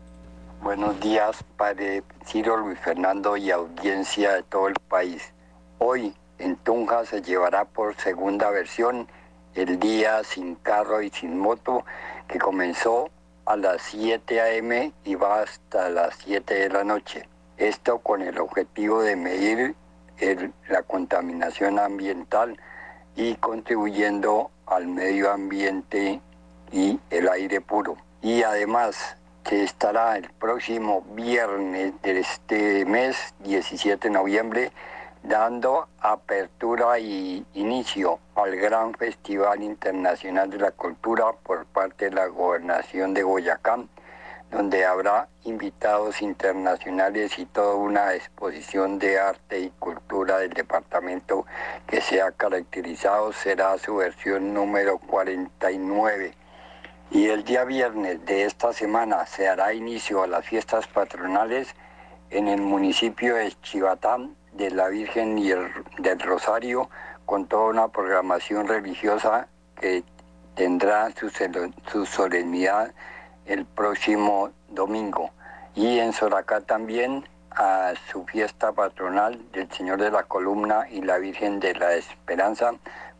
Buenos 0.61 0.99
días, 0.99 1.43
Padre 1.57 2.03
Ciro 2.27 2.55
Luis 2.57 2.77
Fernando 2.81 3.35
y 3.35 3.49
audiencia 3.49 4.33
de 4.33 4.43
todo 4.43 4.67
el 4.67 4.75
país. 4.75 5.33
Hoy 5.79 6.13
en 6.37 6.55
Tunja 6.57 7.03
se 7.03 7.23
llevará 7.23 7.65
por 7.65 7.95
segunda 7.95 8.51
versión 8.51 9.07
el 9.55 9.79
día 9.79 10.23
sin 10.23 10.53
carro 10.53 11.01
y 11.01 11.09
sin 11.09 11.35
moto 11.35 11.83
que 12.27 12.37
comenzó 12.37 13.09
a 13.47 13.55
las 13.55 13.81
7 13.81 14.39
a.m. 14.39 14.93
y 15.03 15.15
va 15.15 15.41
hasta 15.41 15.89
las 15.89 16.15
7 16.23 16.53
de 16.53 16.69
la 16.69 16.83
noche. 16.83 17.27
Esto 17.57 17.97
con 17.97 18.21
el 18.21 18.37
objetivo 18.37 19.01
de 19.01 19.15
medir 19.15 19.75
la 20.67 20.83
contaminación 20.83 21.79
ambiental 21.79 22.57
y 23.15 23.35
contribuyendo 23.35 24.51
al 24.65 24.87
medio 24.87 25.31
ambiente 25.31 26.21
y 26.71 26.99
el 27.09 27.29
aire 27.29 27.61
puro. 27.61 27.97
Y 28.21 28.43
además 28.43 29.17
se 29.45 29.63
estará 29.63 30.17
el 30.17 30.29
próximo 30.33 31.01
viernes 31.15 31.93
de 32.01 32.19
este 32.19 32.85
mes, 32.85 33.33
17 33.39 34.07
de 34.07 34.13
noviembre, 34.13 34.71
dando 35.23 35.87
apertura 35.99 36.99
y 36.99 37.45
inicio 37.53 38.19
al 38.35 38.55
gran 38.55 38.93
Festival 38.93 39.63
Internacional 39.63 40.49
de 40.49 40.59
la 40.59 40.71
Cultura 40.71 41.33
por 41.43 41.65
parte 41.65 42.05
de 42.05 42.15
la 42.15 42.27
Gobernación 42.27 43.13
de 43.13 43.23
Boyacá, 43.23 43.79
donde 44.51 44.85
habrá 44.85 45.27
invitados 45.43 46.21
internacionales 46.21 47.37
y 47.37 47.45
toda 47.45 47.75
una 47.75 48.15
exposición 48.15 48.97
de 48.97 49.19
arte 49.19 49.59
y 49.59 49.69
cultura 49.79 50.39
del 50.39 50.51
departamento 50.51 51.45
que 51.87 52.01
se 52.01 52.21
ha 52.21 52.31
caracterizado, 52.31 53.31
será 53.31 53.77
su 53.77 53.97
versión 53.97 54.53
número 54.53 54.97
49. 54.97 56.33
Y 57.11 57.27
el 57.27 57.43
día 57.43 57.63
viernes 57.63 58.25
de 58.25 58.45
esta 58.45 58.73
semana 58.73 59.25
se 59.25 59.47
hará 59.47 59.73
inicio 59.73 60.23
a 60.23 60.27
las 60.27 60.45
fiestas 60.45 60.87
patronales 60.87 61.75
en 62.29 62.47
el 62.47 62.61
municipio 62.61 63.35
de 63.35 63.51
Chivatán 63.61 64.35
de 64.53 64.71
la 64.71 64.89
Virgen 64.89 65.37
y 65.37 65.49
del 65.49 66.19
Rosario 66.19 66.89
con 67.25 67.45
toda 67.45 67.69
una 67.69 67.87
programación 67.87 68.67
religiosa 68.67 69.47
que 69.79 70.03
tendrá 70.55 71.11
su, 71.11 71.29
su 71.91 72.05
solemnidad 72.05 72.93
el 73.49 73.65
próximo 73.65 74.51
domingo. 74.69 75.31
Y 75.75 75.99
en 75.99 76.13
Soracá 76.13 76.61
también 76.61 77.27
a 77.51 77.93
su 78.11 78.23
fiesta 78.25 78.71
patronal 78.71 79.39
del 79.51 79.69
Señor 79.71 79.99
de 79.99 80.11
la 80.11 80.23
Columna 80.23 80.87
y 80.89 81.01
la 81.01 81.17
Virgen 81.17 81.59
de 81.59 81.73
la 81.73 81.95
Esperanza 81.95 82.71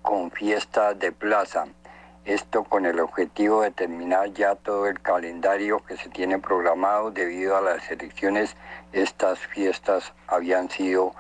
con 0.01 0.31
fiesta 0.31 0.93
de 0.93 1.11
plaza. 1.11 1.65
Esto 2.25 2.63
con 2.63 2.85
el 2.85 2.99
objetivo 2.99 3.63
de 3.63 3.71
terminar 3.71 4.31
ya 4.33 4.55
todo 4.55 4.87
el 4.87 5.01
calendario 5.01 5.83
que 5.85 5.97
se 5.97 6.09
tiene 6.09 6.37
programado 6.37 7.11
debido 7.11 7.57
a 7.57 7.61
las 7.61 7.89
elecciones. 7.89 8.55
Estas 8.93 9.39
fiestas 9.39 10.13
habían 10.27 10.69
sido 10.69 11.13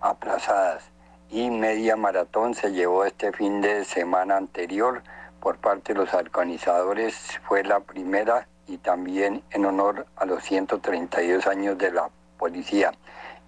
aplazadas 0.00 0.94
y 1.34 1.50
media 1.50 1.96
maratón 1.96 2.54
se 2.54 2.70
llevó 2.70 3.04
este 3.04 3.32
fin 3.32 3.60
de 3.60 3.84
semana 3.84 4.36
anterior 4.36 5.02
por 5.40 5.58
parte 5.58 5.92
de 5.92 5.98
los 5.98 6.14
organizadores. 6.14 7.40
Fue 7.48 7.64
la 7.64 7.80
primera 7.80 8.46
y 8.66 8.78
también 8.78 9.42
en 9.50 9.64
honor 9.66 10.06
a 10.16 10.24
los 10.24 10.42
132 10.44 11.46
años 11.46 11.78
de 11.78 11.90
la 11.92 12.08
policía. 12.38 12.92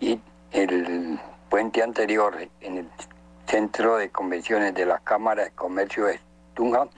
Y 0.01 0.21
el 0.53 1.19
puente 1.49 1.83
anterior 1.83 2.37
en 2.61 2.79
el 2.79 2.89
centro 3.47 3.97
de 3.97 4.11
convenciones 4.11 4.75
de 4.75 4.87
la 4.87 4.99
Cámara 4.99 5.45
de 5.45 5.51
Comercio 5.53 6.07
de 6.07 6.21
Tunja 6.55 6.89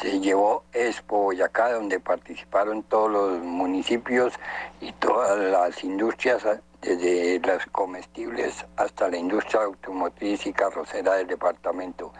se 0.00 0.20
llevó 0.20 0.64
Expo 0.72 1.18
Boyacá, 1.18 1.72
donde 1.72 2.00
participaron 2.00 2.82
todos 2.82 3.10
los 3.10 3.42
municipios 3.42 4.32
y 4.80 4.92
todas 4.92 5.38
las 5.38 5.84
industrias, 5.84 6.42
desde 6.80 7.38
las 7.46 7.64
comestibles 7.66 8.66
hasta 8.76 9.08
la 9.08 9.16
industria 9.16 9.62
automotriz 9.62 10.46
y 10.46 10.52
carrocera 10.52 11.14
del 11.14 11.28
departamento. 11.28 12.12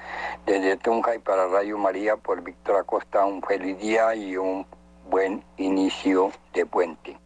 Desde 0.47 0.77
Tunja 0.77 1.17
y 1.17 1.19
para 1.19 1.49
Radio 1.49 1.79
María, 1.79 2.17
por 2.17 2.43
Víctor 2.43 2.77
Acosta, 2.77 3.25
un 3.25 3.43
feliz 3.43 3.79
día 3.79 4.15
y 4.15 4.37
un 4.37 4.65
buen 5.13 5.43
inicio 5.59 6.33
de 6.55 6.65
puente. 6.65 7.17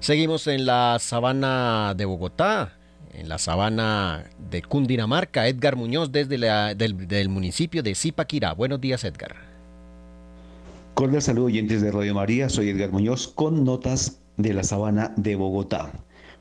Seguimos 0.00 0.46
en 0.46 0.66
la 0.66 0.98
sabana 1.00 1.94
de 1.96 2.04
Bogotá, 2.04 2.74
en 3.14 3.30
la 3.30 3.38
sabana 3.38 4.26
de 4.50 4.60
Cundinamarca. 4.60 5.48
Edgar 5.48 5.76
Muñoz 5.76 6.12
desde 6.12 6.36
del, 6.74 7.28
municipio 7.30 7.82
de 7.82 7.94
Zipaquirá. 7.94 8.52
Buenos 8.52 8.82
días, 8.82 9.02
Edgar. 9.04 9.34
Cordial 10.92 11.22
saludo 11.22 11.46
oyentes 11.46 11.80
de 11.80 11.90
Radio 11.90 12.14
María, 12.14 12.50
soy 12.50 12.68
Edgar 12.68 12.92
Muñoz 12.92 13.28
con 13.28 13.64
notas 13.64 14.20
de 14.36 14.52
la 14.52 14.62
sabana 14.62 15.14
de 15.16 15.36
Bogotá. 15.36 15.90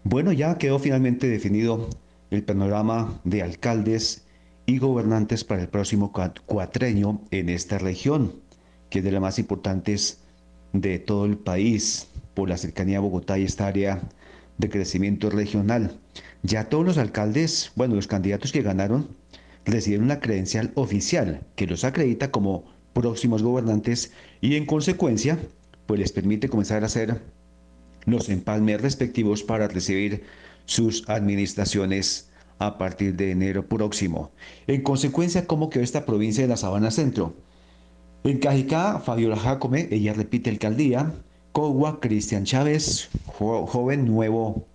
Bueno, 0.04 0.34
ya 0.34 0.58
quedó 0.58 0.78
finalmente 0.78 1.28
definido 1.28 1.90
el 2.32 2.44
panorama 2.44 3.18
de 3.24 3.44
alcaldes 3.44 4.26
y 4.66 4.78
gobernantes 4.78 5.46
para 5.46 5.62
el 5.62 5.70
próximo 5.70 6.12
cuatreño 6.46 7.22
en 7.32 7.50
esta 7.50 7.78
región 7.78 8.45
que 8.96 9.00
es 9.00 9.04
de 9.04 9.12
las 9.12 9.22
más 9.22 9.40
importantes 9.40 10.20
de 10.72 11.00
todo 11.00 11.26
el 11.26 11.38
país 11.38 12.08
por 12.34 12.48
la 12.48 12.56
cercanía 12.56 13.00
a 13.00 13.02
Bogotá 13.02 13.38
y 13.38 13.44
esta 13.44 13.68
área 13.68 14.02
de 14.58 14.70
crecimiento 14.70 15.30
regional. 15.30 16.00
Ya 16.44 16.70
todos 16.70 16.86
los 16.86 16.98
alcaldes, 16.98 17.74
bueno, 17.76 17.96
los 17.96 18.08
candidatos 18.08 18.54
que 18.54 18.62
ganaron, 18.62 19.10
recibieron 19.66 20.06
una 20.06 20.22
credencial 20.22 20.72
oficial 20.76 21.42
que 21.58 21.68
los 21.68 21.84
acredita 21.84 22.32
como 22.32 22.64
próximos 22.94 23.44
gobernantes 23.44 24.14
y 24.40 24.56
en 24.56 24.66
consecuencia, 24.66 25.40
pues 25.88 26.00
les 26.00 26.14
permite 26.14 26.48
comenzar 26.48 26.84
a 26.84 26.86
hacer 26.86 27.22
los 28.06 28.30
empalmes 28.30 28.80
respectivos 28.80 29.44
para 29.44 29.68
recibir 29.68 30.24
sus 30.68 31.04
administraciones 31.10 32.30
a 32.60 32.78
partir 32.78 33.18
de 33.18 33.32
enero 33.32 33.68
próximo. 33.68 34.32
En 34.68 34.84
consecuencia, 34.84 35.48
¿cómo 35.48 35.70
quedó 35.70 35.84
esta 35.84 36.06
provincia 36.06 36.44
de 36.44 36.48
la 36.48 36.56
Sabana 36.56 36.92
Centro? 36.92 37.36
En 38.26 38.40
Cajicá, 38.40 39.00
Fabiola 39.02 39.36
Jacome, 39.36 39.88
ella 39.92 40.12
repite 40.14 40.50
alcaldía. 40.50 41.14
Cogua, 41.52 42.00
Cristian 42.00 42.44
Chávez, 42.44 43.08
joven 43.28 44.08
nuevo 44.08 44.66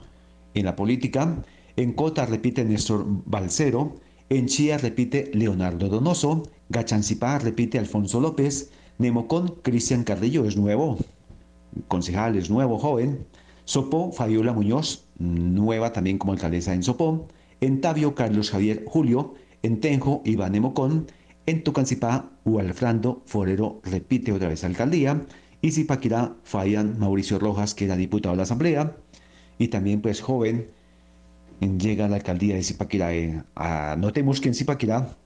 en 0.55 0.67
la 0.67 0.77
política. 0.77 1.43
En 1.75 1.93
Cota 1.95 2.27
repite 2.27 2.65
Néstor 2.65 3.05
Balcero. 3.27 3.97
En 4.29 4.47
Chía 4.47 4.79
repite 4.79 5.33
Leonardo 5.35 5.89
Donoso. 5.89 6.45
Gachancipá 6.69 7.41
repite 7.41 7.81
Alfonso 7.81 8.21
López. 8.21 8.71
Nemocón, 8.99 9.57
Cristian 9.63 10.05
Carrillo 10.05 10.45
es 10.45 10.57
nuevo. 10.57 10.99
Concejal 11.89 12.37
es 12.37 12.51
nuevo, 12.51 12.79
joven. 12.79 13.27
Sopó, 13.65 14.13
Fabiola 14.13 14.53
Muñoz, 14.53 15.07
nueva 15.19 15.93
también 15.93 16.19
como 16.19 16.35
alcaldesa 16.35 16.73
en 16.73 16.85
Sopó. 16.85 17.27
En 17.61 17.81
Tabio, 17.81 18.15
Carlos 18.15 18.49
Javier 18.49 18.85
Julio. 18.87 19.35
En 19.65 19.81
Tenjo, 19.81 20.23
Iván 20.25 20.53
Nemocón. 20.53 21.09
En 21.47 21.65
Tucancipá, 21.65 22.31
Alfrando 22.59 23.23
Forero 23.27 23.81
repite 23.85 24.33
otra 24.33 24.49
vez 24.49 24.65
alcaldía. 24.65 25.27
Y 25.63 25.73
Zipaquirá, 25.73 26.37
fallan 26.43 26.99
Mauricio 26.99 27.39
Rojas, 27.39 27.75
que 27.75 27.85
era 27.85 27.97
diputado 27.97 28.33
de 28.33 28.39
la 28.39 28.43
Asamblea. 28.45 28.97
Y 29.59 29.69
también, 29.69 30.01
pues, 30.01 30.21
joven, 30.21 30.71
llega 31.61 32.07
a 32.07 32.09
la 32.09 32.17
alcaldía 32.17 32.55
de 32.55 32.63
Zipaquirá. 32.63 33.15
Eh, 33.15 33.43
notemos 33.99 34.41
que 34.41 34.49
en 34.49 34.55
Zipaquirá 34.55 35.17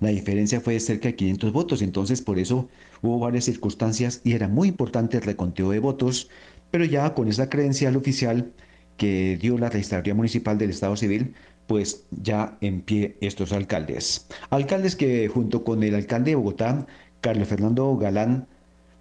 la 0.00 0.10
diferencia 0.10 0.60
fue 0.60 0.74
de 0.74 0.80
cerca 0.80 1.08
de 1.08 1.16
500 1.16 1.52
votos, 1.52 1.82
entonces 1.82 2.20
por 2.20 2.38
eso 2.38 2.68
hubo 3.02 3.18
varias 3.18 3.44
circunstancias 3.44 4.20
y 4.24 4.32
era 4.32 4.48
muy 4.48 4.68
importante 4.68 5.16
el 5.16 5.22
reconteo 5.22 5.70
de 5.70 5.78
votos, 5.78 6.28
pero 6.70 6.84
ya 6.84 7.14
con 7.14 7.28
esa 7.28 7.48
credencial 7.48 7.96
oficial 7.96 8.52
que 8.98 9.38
dio 9.40 9.58
la 9.58 9.70
Registraduría 9.70 10.14
Municipal 10.14 10.58
del 10.58 10.70
Estado 10.70 10.96
Civil, 10.96 11.34
pues 11.66 12.04
ya 12.10 12.56
en 12.60 12.82
pie 12.82 13.16
estos 13.20 13.52
alcaldes. 13.52 14.26
Alcaldes 14.50 14.96
que 14.96 15.28
junto 15.28 15.64
con 15.64 15.82
el 15.82 15.94
alcalde 15.94 16.30
de 16.32 16.36
Bogotá, 16.36 16.86
Carlos 17.20 17.48
Fernando 17.48 17.96
Galán, 17.96 18.46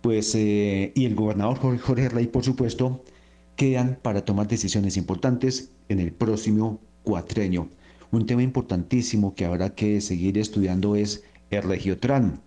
pues 0.02 0.36
eh, 0.36 0.92
y 0.96 1.06
el 1.06 1.16
gobernador 1.16 1.58
Jorge 1.80 2.10
Rey, 2.10 2.28
por 2.28 2.44
supuesto, 2.44 3.04
quedan 3.56 3.98
para 4.02 4.26
tomar 4.26 4.48
decisiones 4.48 4.98
importantes 4.98 5.72
en 5.90 6.00
el 6.00 6.12
próximo 6.12 6.80
cuatrenio. 7.04 7.70
Un 8.12 8.26
tema 8.26 8.44
importantísimo 8.44 9.36
que 9.36 9.46
habrá 9.46 9.76
que 9.76 10.02
seguir 10.02 10.38
estudiando 10.38 10.96
es 10.96 11.24
el 11.50 11.64
Regiotran, 11.64 12.42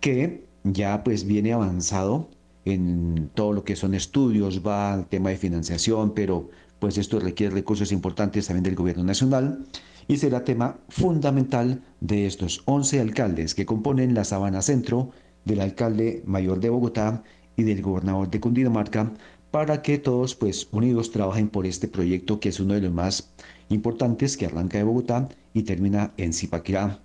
que 0.00 0.44
ya 0.64 1.04
pues 1.04 1.26
viene 1.26 1.52
avanzado 1.52 2.30
en 2.64 3.30
todo 3.34 3.52
lo 3.52 3.64
que 3.64 3.76
son 3.76 3.94
estudios, 3.94 4.66
va 4.66 4.94
al 4.94 5.06
tema 5.06 5.30
de 5.30 5.36
financiación, 5.36 6.14
pero 6.14 6.50
pues 6.78 6.98
esto 6.98 7.18
requiere 7.20 7.54
recursos 7.54 7.92
importantes 7.92 8.46
también 8.46 8.64
del 8.64 8.74
gobierno 8.74 9.04
nacional 9.04 9.64
y 10.08 10.16
será 10.18 10.44
tema 10.44 10.78
fundamental 10.88 11.82
de 12.00 12.26
estos 12.26 12.62
11 12.66 13.00
alcaldes 13.00 13.54
que 13.54 13.66
componen 13.66 14.14
la 14.14 14.24
Sabana 14.24 14.62
Centro, 14.62 15.10
del 15.44 15.60
alcalde 15.60 16.22
mayor 16.26 16.60
de 16.60 16.70
Bogotá 16.70 17.22
y 17.56 17.62
del 17.62 17.82
gobernador 17.82 18.30
de 18.30 18.40
Cundinamarca, 18.40 19.12
para 19.50 19.82
que 19.82 19.98
todos 19.98 20.34
pues 20.34 20.68
unidos 20.72 21.12
trabajen 21.12 21.48
por 21.48 21.66
este 21.66 21.86
proyecto 21.86 22.40
que 22.40 22.48
es 22.48 22.60
uno 22.60 22.74
de 22.74 22.80
los 22.80 22.92
más 22.92 23.32
importantes 23.68 24.36
que 24.36 24.46
arranca 24.46 24.78
de 24.78 24.84
Bogotá 24.84 25.28
y 25.52 25.62
termina 25.62 26.12
en 26.16 26.32
Zipaquirá, 26.32 27.00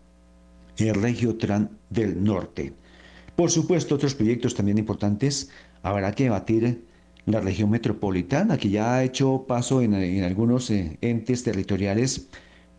el 0.78 0.96
Regiotran 0.96 1.78
del 1.90 2.24
Norte. 2.24 2.74
Por 3.36 3.52
supuesto, 3.52 3.96
otros 3.96 4.16
proyectos 4.16 4.56
también 4.56 4.78
importantes 4.78 5.50
habrá 5.84 6.12
que 6.14 6.24
debatir 6.26 6.89
la 7.32 7.42
región 7.42 7.70
metropolitana, 7.70 8.58
que 8.58 8.70
ya 8.70 8.96
ha 8.96 9.04
hecho 9.04 9.46
paso 9.48 9.82
en, 9.82 9.94
algunos 10.24 10.70
eh, 10.72 10.98
entes 11.02 11.44
territoriales, 11.44 12.28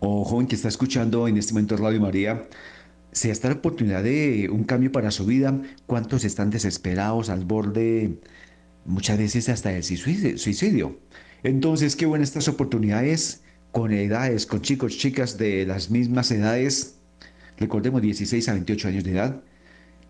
o 0.00 0.24
joven 0.24 0.48
que 0.48 0.56
está 0.56 0.66
escuchando 0.66 1.28
en 1.28 1.36
este 1.36 1.52
momento 1.52 1.76
Radio 1.76 2.00
María 2.00 2.48
si 3.12 3.30
está 3.30 3.48
la 3.48 3.54
oportunidad 3.54 4.02
de 4.02 4.48
un 4.50 4.64
cambio 4.64 4.92
para 4.92 5.10
su 5.10 5.26
vida, 5.26 5.60
¿cuántos 5.86 6.24
están 6.24 6.50
desesperados 6.50 7.28
al 7.28 7.44
borde, 7.44 8.18
muchas 8.84 9.18
veces 9.18 9.48
hasta 9.48 9.70
del 9.70 9.82
suicidio? 9.82 10.98
Entonces, 11.42 11.96
qué 11.96 12.06
buenas 12.06 12.28
estas 12.28 12.46
oportunidades 12.48 13.42
con 13.72 13.92
edades, 13.92 14.46
con 14.46 14.62
chicos, 14.62 14.96
chicas 14.98 15.38
de 15.38 15.66
las 15.66 15.90
mismas 15.90 16.30
edades, 16.30 16.94
recordemos 17.56 18.02
16 18.02 18.48
a 18.48 18.52
28 18.52 18.88
años 18.88 19.04
de 19.04 19.12
edad. 19.12 19.42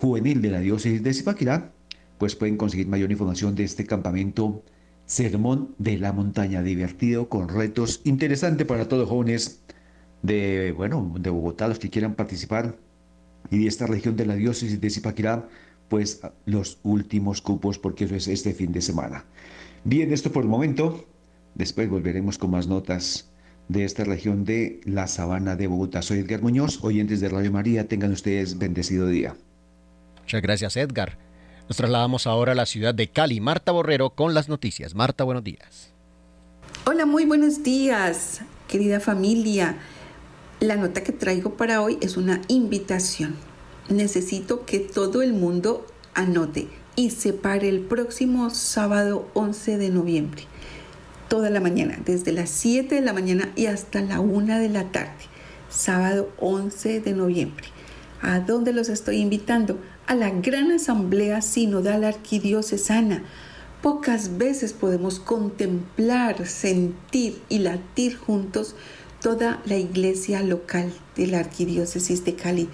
Juvenil 0.00 0.42
de 0.42 0.50
la 0.50 0.60
Diócesis 0.60 1.02
de 1.02 1.14
Zipaquirá, 1.14 1.72
pues 2.18 2.34
pueden 2.34 2.56
conseguir 2.56 2.88
mayor 2.88 3.10
información 3.10 3.54
de 3.54 3.64
este 3.64 3.86
campamento 3.86 4.62
Sermón 5.06 5.74
de 5.78 5.98
la 5.98 6.12
Montaña, 6.12 6.62
divertido, 6.62 7.28
con 7.28 7.48
retos 7.48 8.00
interesante 8.04 8.64
para 8.64 8.88
todos 8.88 9.02
los 9.02 9.10
jóvenes 9.10 9.60
de, 10.22 10.72
bueno, 10.72 11.14
de 11.20 11.30
Bogotá, 11.30 11.68
los 11.68 11.78
que 11.78 11.90
quieran 11.90 12.14
participar, 12.14 12.76
y 13.50 13.58
de 13.58 13.66
esta 13.68 13.86
región 13.86 14.16
de 14.16 14.26
la 14.26 14.34
Diócesis 14.34 14.80
de 14.80 14.90
Zipaquirá, 14.90 15.48
pues 15.88 16.22
los 16.46 16.78
últimos 16.82 17.40
cupos, 17.42 17.78
porque 17.78 18.04
eso 18.04 18.14
es 18.16 18.26
este 18.26 18.54
fin 18.54 18.72
de 18.72 18.80
semana. 18.80 19.24
Bien, 19.84 20.12
esto 20.12 20.32
por 20.32 20.42
el 20.42 20.48
momento. 20.48 21.04
Después 21.54 21.88
volveremos 21.88 22.38
con 22.38 22.50
más 22.50 22.66
notas 22.66 23.30
de 23.68 23.84
esta 23.84 24.04
región 24.04 24.44
de 24.44 24.80
la 24.84 25.06
Sabana 25.06 25.56
de 25.56 25.66
Bogotá. 25.66 26.02
Soy 26.02 26.18
Edgar 26.18 26.42
Muñoz, 26.42 26.78
oyentes 26.82 27.20
de 27.20 27.28
Radio 27.28 27.50
María, 27.50 27.88
tengan 27.88 28.12
ustedes 28.12 28.58
bendecido 28.58 29.06
día. 29.06 29.36
Muchas 30.20 30.42
gracias 30.42 30.76
Edgar. 30.76 31.18
Nos 31.68 31.76
trasladamos 31.76 32.26
ahora 32.26 32.52
a 32.52 32.54
la 32.54 32.66
ciudad 32.66 32.94
de 32.94 33.08
Cali. 33.08 33.40
Marta 33.40 33.72
Borrero 33.72 34.10
con 34.10 34.34
las 34.34 34.48
noticias. 34.48 34.94
Marta, 34.94 35.24
buenos 35.24 35.44
días. 35.44 35.92
Hola, 36.86 37.06
muy 37.06 37.24
buenos 37.24 37.62
días, 37.62 38.42
querida 38.68 39.00
familia. 39.00 39.76
La 40.60 40.76
nota 40.76 41.02
que 41.02 41.12
traigo 41.12 41.56
para 41.56 41.80
hoy 41.80 41.98
es 42.02 42.18
una 42.18 42.42
invitación. 42.48 43.36
Necesito 43.88 44.66
que 44.66 44.78
todo 44.80 45.22
el 45.22 45.32
mundo 45.32 45.86
anote 46.14 46.68
y 46.96 47.10
separe 47.10 47.68
el 47.68 47.80
próximo 47.80 48.50
sábado 48.50 49.28
11 49.34 49.78
de 49.78 49.90
noviembre 49.90 50.44
toda 51.28 51.50
la 51.50 51.60
mañana, 51.60 51.98
desde 52.04 52.32
las 52.32 52.50
7 52.50 52.94
de 52.94 53.00
la 53.00 53.12
mañana 53.12 53.50
y 53.56 53.66
hasta 53.66 54.00
la 54.00 54.20
1 54.20 54.58
de 54.58 54.68
la 54.68 54.84
tarde, 54.92 55.24
sábado 55.68 56.30
11 56.38 57.00
de 57.00 57.12
noviembre. 57.12 57.66
¿A 58.22 58.40
dónde 58.40 58.72
los 58.72 58.88
estoy 58.88 59.18
invitando? 59.18 59.78
A 60.06 60.14
la 60.14 60.30
gran 60.30 60.72
asamblea 60.72 61.42
sinodal 61.42 62.04
arquidiocesana. 62.04 63.22
Pocas 63.82 64.38
veces 64.38 64.72
podemos 64.72 65.18
contemplar, 65.18 66.46
sentir 66.46 67.42
y 67.50 67.58
latir 67.58 68.16
juntos 68.16 68.76
toda 69.20 69.60
la 69.66 69.76
iglesia 69.76 70.42
local 70.42 70.92
de 71.16 71.26
la 71.26 71.40
arquidiócesis 71.40 72.24
de 72.24 72.34
Cali. 72.34 72.68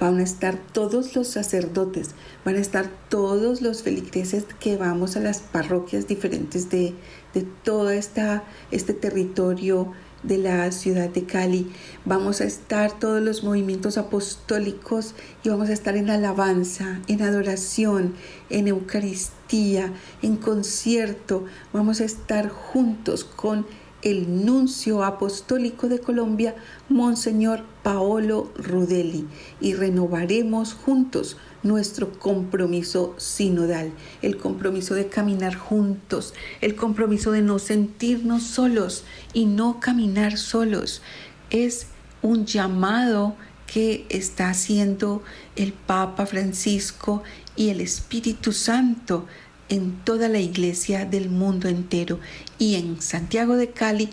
Van 0.00 0.18
a 0.18 0.22
estar 0.22 0.56
todos 0.72 1.14
los 1.16 1.28
sacerdotes, 1.28 2.10
van 2.44 2.56
a 2.56 2.60
estar 2.60 2.90
todos 3.08 3.62
los 3.62 3.82
feligreses 3.82 4.44
que 4.60 4.76
vamos 4.76 5.16
a 5.16 5.20
las 5.20 5.38
parroquias 5.38 6.06
diferentes 6.06 6.68
de, 6.68 6.94
de 7.36 7.42
todo 7.42 7.90
este 7.90 8.92
territorio 8.94 9.92
de 10.22 10.38
la 10.38 10.72
ciudad 10.72 11.10
de 11.10 11.24
Cali. 11.24 11.70
Vamos 12.06 12.40
a 12.40 12.44
estar 12.44 12.98
todos 12.98 13.22
los 13.22 13.44
movimientos 13.44 13.98
apostólicos 13.98 15.14
y 15.44 15.50
vamos 15.50 15.68
a 15.68 15.74
estar 15.74 15.98
en 15.98 16.08
alabanza, 16.08 17.02
en 17.08 17.20
adoración, 17.20 18.14
en 18.48 18.68
Eucaristía, 18.68 19.92
en 20.22 20.36
concierto. 20.36 21.44
Vamos 21.74 22.00
a 22.00 22.06
estar 22.06 22.48
juntos 22.48 23.24
con 23.24 23.66
el 24.00 24.46
nuncio 24.46 25.04
apostólico 25.04 25.88
de 25.88 25.98
Colombia, 25.98 26.54
Monseñor 26.88 27.64
Paolo 27.82 28.50
Rudeli, 28.56 29.26
y 29.60 29.74
renovaremos 29.74 30.72
juntos 30.72 31.36
nuestro 31.66 32.18
compromiso 32.18 33.14
sinodal, 33.18 33.92
el 34.22 34.36
compromiso 34.36 34.94
de 34.94 35.08
caminar 35.08 35.54
juntos, 35.54 36.34
el 36.60 36.74
compromiso 36.74 37.32
de 37.32 37.42
no 37.42 37.58
sentirnos 37.58 38.42
solos 38.42 39.04
y 39.32 39.46
no 39.46 39.80
caminar 39.80 40.38
solos. 40.38 41.02
Es 41.50 41.86
un 42.22 42.46
llamado 42.46 43.36
que 43.66 44.06
está 44.08 44.50
haciendo 44.50 45.22
el 45.56 45.72
Papa 45.72 46.26
Francisco 46.26 47.22
y 47.56 47.70
el 47.70 47.80
Espíritu 47.80 48.52
Santo 48.52 49.26
en 49.68 49.96
toda 50.04 50.28
la 50.28 50.38
iglesia 50.38 51.04
del 51.04 51.28
mundo 51.28 51.68
entero. 51.68 52.20
Y 52.58 52.76
en 52.76 53.00
Santiago 53.02 53.56
de 53.56 53.70
Cali, 53.70 54.08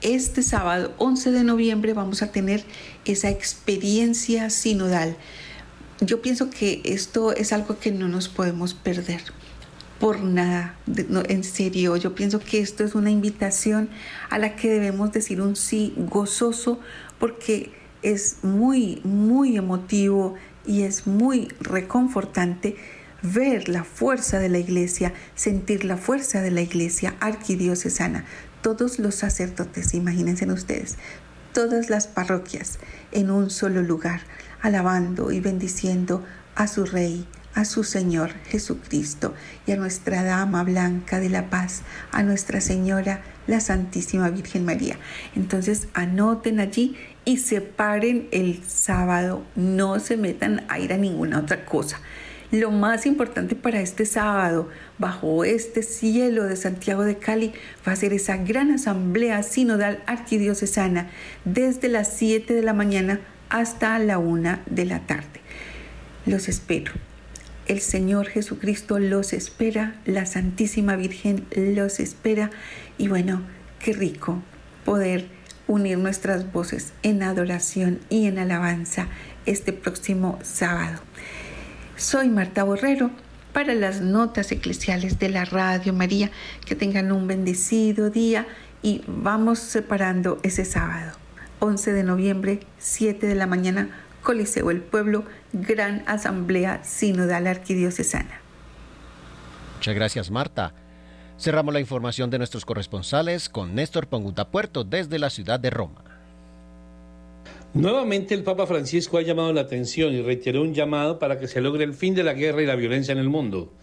este 0.00 0.42
sábado 0.42 0.94
11 0.98 1.30
de 1.32 1.44
noviembre, 1.44 1.92
vamos 1.94 2.22
a 2.22 2.30
tener 2.30 2.62
esa 3.04 3.30
experiencia 3.30 4.50
sinodal. 4.50 5.16
Yo 6.00 6.22
pienso 6.22 6.50
que 6.50 6.80
esto 6.84 7.32
es 7.32 7.52
algo 7.52 7.78
que 7.78 7.90
no 7.90 8.08
nos 8.08 8.28
podemos 8.28 8.74
perder 8.74 9.22
por 9.98 10.20
nada, 10.20 10.76
en 10.86 11.42
serio, 11.42 11.96
yo 11.96 12.14
pienso 12.14 12.38
que 12.38 12.60
esto 12.60 12.84
es 12.84 12.94
una 12.94 13.10
invitación 13.10 13.88
a 14.30 14.38
la 14.38 14.54
que 14.54 14.70
debemos 14.70 15.12
decir 15.12 15.40
un 15.40 15.56
sí 15.56 15.92
gozoso 15.96 16.78
porque 17.18 17.72
es 18.02 18.36
muy, 18.42 19.00
muy 19.02 19.56
emotivo 19.56 20.36
y 20.64 20.82
es 20.82 21.08
muy 21.08 21.48
reconfortante 21.60 22.76
ver 23.22 23.68
la 23.68 23.82
fuerza 23.82 24.38
de 24.38 24.48
la 24.48 24.58
iglesia, 24.58 25.12
sentir 25.34 25.84
la 25.84 25.96
fuerza 25.96 26.42
de 26.42 26.52
la 26.52 26.60
iglesia 26.60 27.16
arquidiocesana. 27.18 28.24
Todos 28.62 29.00
los 29.00 29.16
sacerdotes, 29.16 29.94
imagínense 29.94 30.46
ustedes, 30.46 30.96
todas 31.52 31.90
las 31.90 32.06
parroquias 32.06 32.78
en 33.10 33.30
un 33.30 33.50
solo 33.50 33.82
lugar, 33.82 34.20
alabando 34.60 35.30
y 35.32 35.40
bendiciendo 35.40 36.24
a 36.54 36.66
su 36.66 36.84
Rey, 36.84 37.26
a 37.54 37.64
su 37.64 37.84
Señor 37.84 38.30
Jesucristo 38.46 39.34
y 39.66 39.72
a 39.72 39.76
nuestra 39.76 40.22
Dama 40.22 40.62
Blanca 40.64 41.20
de 41.20 41.28
la 41.28 41.50
Paz, 41.50 41.82
a 42.12 42.22
Nuestra 42.22 42.60
Señora, 42.60 43.22
la 43.46 43.60
Santísima 43.60 44.30
Virgen 44.30 44.64
María. 44.64 44.96
Entonces 45.34 45.88
anoten 45.94 46.60
allí 46.60 46.96
y 47.24 47.38
separen 47.38 48.28
el 48.30 48.62
sábado, 48.64 49.42
no 49.56 49.98
se 50.00 50.16
metan 50.16 50.64
a 50.68 50.78
ir 50.78 50.92
a 50.92 50.98
ninguna 50.98 51.40
otra 51.40 51.64
cosa. 51.64 52.00
Lo 52.50 52.70
más 52.70 53.04
importante 53.04 53.54
para 53.54 53.80
este 53.80 54.06
sábado, 54.06 54.68
bajo 54.96 55.44
este 55.44 55.82
cielo 55.82 56.44
de 56.44 56.56
Santiago 56.56 57.04
de 57.04 57.18
Cali, 57.18 57.52
va 57.86 57.92
a 57.92 57.96
ser 57.96 58.14
esa 58.14 58.38
gran 58.38 58.70
asamblea 58.70 59.42
sinodal 59.42 60.02
arquidiocesana 60.06 61.10
desde 61.44 61.88
las 61.88 62.10
7 62.14 62.54
de 62.54 62.62
la 62.62 62.72
mañana 62.72 63.20
hasta 63.50 63.98
la 63.98 64.18
1 64.18 64.60
de 64.66 64.84
la 64.84 65.00
tarde. 65.00 65.40
Los 66.26 66.48
espero. 66.48 66.92
El 67.66 67.80
Señor 67.80 68.26
Jesucristo 68.28 68.98
los 68.98 69.32
espera, 69.32 69.96
la 70.06 70.24
Santísima 70.26 70.96
Virgen 70.96 71.46
los 71.54 72.00
espera 72.00 72.50
y 72.96 73.08
bueno, 73.08 73.42
qué 73.78 73.92
rico 73.92 74.42
poder 74.84 75.26
unir 75.66 75.98
nuestras 75.98 76.50
voces 76.50 76.94
en 77.02 77.22
adoración 77.22 78.00
y 78.08 78.26
en 78.26 78.38
alabanza 78.38 79.08
este 79.44 79.72
próximo 79.72 80.38
sábado. 80.42 81.00
Soy 81.96 82.28
Marta 82.28 82.64
Borrero 82.64 83.10
para 83.52 83.74
las 83.74 84.00
notas 84.00 84.52
eclesiales 84.52 85.18
de 85.18 85.28
la 85.28 85.44
Radio 85.44 85.92
María. 85.92 86.30
Que 86.64 86.74
tengan 86.74 87.12
un 87.12 87.26
bendecido 87.26 88.08
día 88.08 88.46
y 88.82 89.02
vamos 89.06 89.58
separando 89.58 90.38
ese 90.42 90.64
sábado. 90.64 91.27
11 91.60 91.92
de 91.92 92.02
noviembre, 92.02 92.60
7 92.78 93.26
de 93.26 93.34
la 93.34 93.46
mañana, 93.46 93.90
Coliseo 94.22 94.70
El 94.70 94.80
Pueblo, 94.80 95.24
Gran 95.52 96.04
Asamblea 96.06 96.82
Sinodal 96.84 97.46
Arquidiocesana. 97.46 98.40
Muchas 99.76 99.94
gracias, 99.94 100.30
Marta. 100.30 100.74
Cerramos 101.38 101.72
la 101.72 101.80
información 101.80 102.30
de 102.30 102.38
nuestros 102.38 102.64
corresponsales 102.64 103.48
con 103.48 103.74
Néstor 103.74 104.08
Ponguta 104.08 104.48
Puerto 104.50 104.82
desde 104.84 105.18
la 105.18 105.30
ciudad 105.30 105.60
de 105.60 105.70
Roma. 105.70 106.02
Nuevamente 107.74 108.34
el 108.34 108.44
Papa 108.44 108.66
Francisco 108.66 109.18
ha 109.18 109.22
llamado 109.22 109.52
la 109.52 109.60
atención 109.60 110.14
y 110.14 110.22
reiteró 110.22 110.62
un 110.62 110.72
llamado 110.72 111.18
para 111.18 111.38
que 111.38 111.46
se 111.46 111.60
logre 111.60 111.84
el 111.84 111.92
fin 111.92 112.14
de 112.14 112.24
la 112.24 112.32
guerra 112.32 112.62
y 112.62 112.66
la 112.66 112.76
violencia 112.76 113.12
en 113.12 113.18
el 113.18 113.28
mundo. 113.28 113.74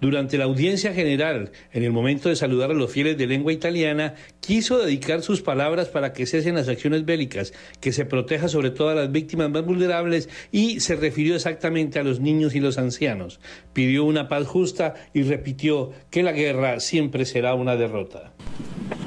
Durante 0.00 0.38
la 0.38 0.44
audiencia 0.44 0.94
general, 0.94 1.52
en 1.72 1.84
el 1.84 1.92
momento 1.92 2.30
de 2.30 2.36
saludar 2.36 2.70
a 2.70 2.74
los 2.74 2.90
fieles 2.90 3.18
de 3.18 3.26
lengua 3.26 3.52
italiana, 3.52 4.14
quiso 4.40 4.78
dedicar 4.78 5.20
sus 5.20 5.42
palabras 5.42 5.88
para 5.88 6.14
que 6.14 6.24
cesen 6.24 6.54
las 6.54 6.68
acciones 6.68 7.04
bélicas, 7.04 7.52
que 7.80 7.92
se 7.92 8.06
proteja 8.06 8.48
sobre 8.48 8.70
todo 8.70 8.88
a 8.88 8.94
las 8.94 9.12
víctimas 9.12 9.50
más 9.50 9.64
vulnerables 9.64 10.30
y 10.50 10.80
se 10.80 10.96
refirió 10.96 11.36
exactamente 11.36 11.98
a 11.98 12.02
los 12.02 12.20
niños 12.20 12.54
y 12.54 12.60
los 12.60 12.78
ancianos. 12.78 13.40
Pidió 13.74 14.04
una 14.04 14.26
paz 14.26 14.46
justa 14.46 14.94
y 15.12 15.22
repitió 15.22 15.92
que 16.10 16.22
la 16.22 16.32
guerra 16.32 16.80
siempre 16.80 17.26
será 17.26 17.54
una 17.54 17.76
derrota. 17.76 18.32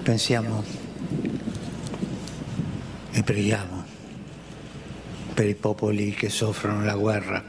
Pensiamo 0.06 0.63
e 3.13 3.23
preghiamo 3.23 3.77
per 5.38 5.45
i 5.45 5.54
popoli 5.54 6.15
che 6.15 6.30
soffrono 6.30 6.84
la 6.84 6.95
guerra. 6.95 7.43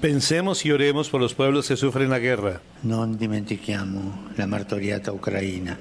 Pensemos 0.00 0.64
y 0.64 0.72
oremos 0.72 1.10
por 1.10 1.20
los 1.20 1.34
pueblos 1.34 1.68
que 1.68 1.76
sufren 1.76 2.08
la 2.08 2.18
guerra. 2.18 2.62
Non 2.80 3.18
dimentichiamo 3.18 4.30
la 4.36 4.46
martoriata 4.46 5.12
Ucraina. 5.12 5.76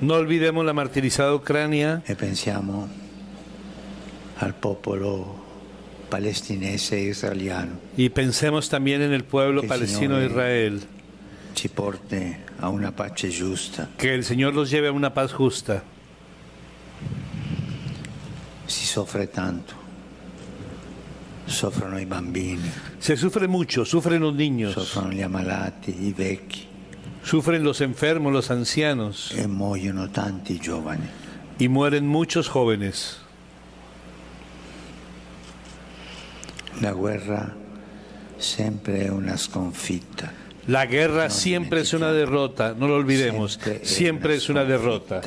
No 0.00 0.14
olvidemos 0.16 0.62
la 0.62 0.74
martirizada 0.74 1.32
Ucrania. 1.32 2.02
E 2.04 2.16
pensiamo 2.16 2.86
al 4.40 4.52
popolo 4.52 5.42
palestinese 6.10 6.96
e 6.96 7.08
israeliano. 7.08 7.80
Y 7.96 8.10
pensemos 8.10 8.68
también 8.68 9.00
en 9.00 9.14
el 9.14 9.24
pueblo 9.24 9.62
palestino 9.62 10.18
de 10.18 10.26
Israel. 10.26 10.82
Ci 11.54 11.68
porte 11.68 12.44
a 12.60 12.68
una 12.68 12.94
pace 12.94 13.30
giusta. 13.30 13.88
Que 13.96 14.14
el 14.14 14.22
Señor 14.22 14.52
los 14.52 14.68
lleve 14.68 14.88
a 14.88 14.92
una 14.92 15.14
paz 15.14 15.32
justa. 15.32 15.82
Si 18.66 18.84
sofre 18.84 19.28
tanto. 19.28 19.80
Soffrono 21.50 21.98
i 21.98 22.06
bambini. 22.06 22.70
Se 22.98 23.16
sufre 23.16 23.48
mucho, 23.48 23.84
sufren 23.84 24.20
los 24.20 24.34
niños. 24.34 24.72
Soffrono 24.72 25.12
gli 25.12 25.20
ammalati, 25.20 26.06
i 26.06 26.12
vecchi. 26.12 26.66
Sufren 27.22 27.62
los 27.62 27.80
enfermos, 27.80 28.32
los 28.32 28.50
ancianos. 28.50 29.32
E 29.36 29.46
muoiono 29.46 30.08
tanti 30.10 30.58
giovani. 30.58 31.08
Y 31.58 31.68
mueren 31.68 32.06
muchos 32.06 32.48
jóvenes. 32.48 33.18
La 36.80 36.92
guerra 36.92 37.54
sempre 38.38 39.04
è 39.04 39.08
una 39.08 39.36
sconfitta. 39.36 40.32
La 40.66 40.86
guerra 40.86 41.24
no 41.24 41.30
siempre 41.30 41.80
es 41.80 41.92
una 41.92 42.12
derrota, 42.12 42.74
no 42.78 42.86
lo 42.86 42.94
olvidemos. 42.94 43.58
Siempre, 43.60 43.84
siempre 43.84 44.34
es 44.36 44.48
una 44.48 44.64
derrota. 44.64 45.20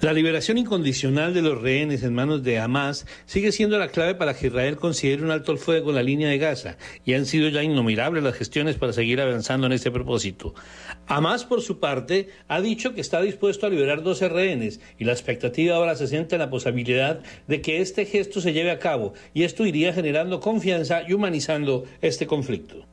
La 0.00 0.12
liberación 0.12 0.58
incondicional 0.58 1.34
de 1.34 1.42
los 1.42 1.60
rehenes 1.60 2.04
en 2.04 2.14
manos 2.14 2.44
de 2.44 2.60
Hamas 2.60 3.04
sigue 3.26 3.50
siendo 3.50 3.78
la 3.78 3.88
clave 3.88 4.14
para 4.14 4.32
que 4.32 4.46
Israel 4.46 4.76
considere 4.76 5.24
un 5.24 5.32
alto 5.32 5.50
el 5.50 5.58
fuego 5.58 5.90
en 5.90 5.96
la 5.96 6.04
línea 6.04 6.28
de 6.28 6.38
Gaza 6.38 6.76
y 7.04 7.14
han 7.14 7.26
sido 7.26 7.48
ya 7.48 7.64
innumerables 7.64 8.22
las 8.22 8.36
gestiones 8.36 8.76
para 8.76 8.92
seguir 8.92 9.20
avanzando 9.20 9.66
en 9.66 9.72
este 9.72 9.90
propósito. 9.90 10.54
Hamas, 11.08 11.44
por 11.44 11.62
su 11.62 11.80
parte, 11.80 12.28
ha 12.46 12.60
dicho 12.60 12.94
que 12.94 13.00
está 13.00 13.20
dispuesto 13.20 13.66
a 13.66 13.70
liberar 13.70 14.04
12 14.04 14.28
rehenes 14.28 14.80
y 15.00 15.04
la 15.04 15.14
expectativa 15.14 15.74
ahora 15.74 15.96
se 15.96 16.06
sienta 16.06 16.36
en 16.36 16.42
la 16.42 16.50
posibilidad 16.50 17.20
de 17.48 17.60
que 17.60 17.80
este 17.80 18.06
gesto 18.06 18.40
se 18.40 18.52
lleve 18.52 18.70
a 18.70 18.78
cabo 18.78 19.14
y 19.34 19.42
esto 19.42 19.66
iría 19.66 19.92
generando 19.92 20.38
confianza 20.38 21.02
y 21.08 21.12
humanizando 21.12 21.86
este 22.00 22.28
conflicto. 22.28 22.86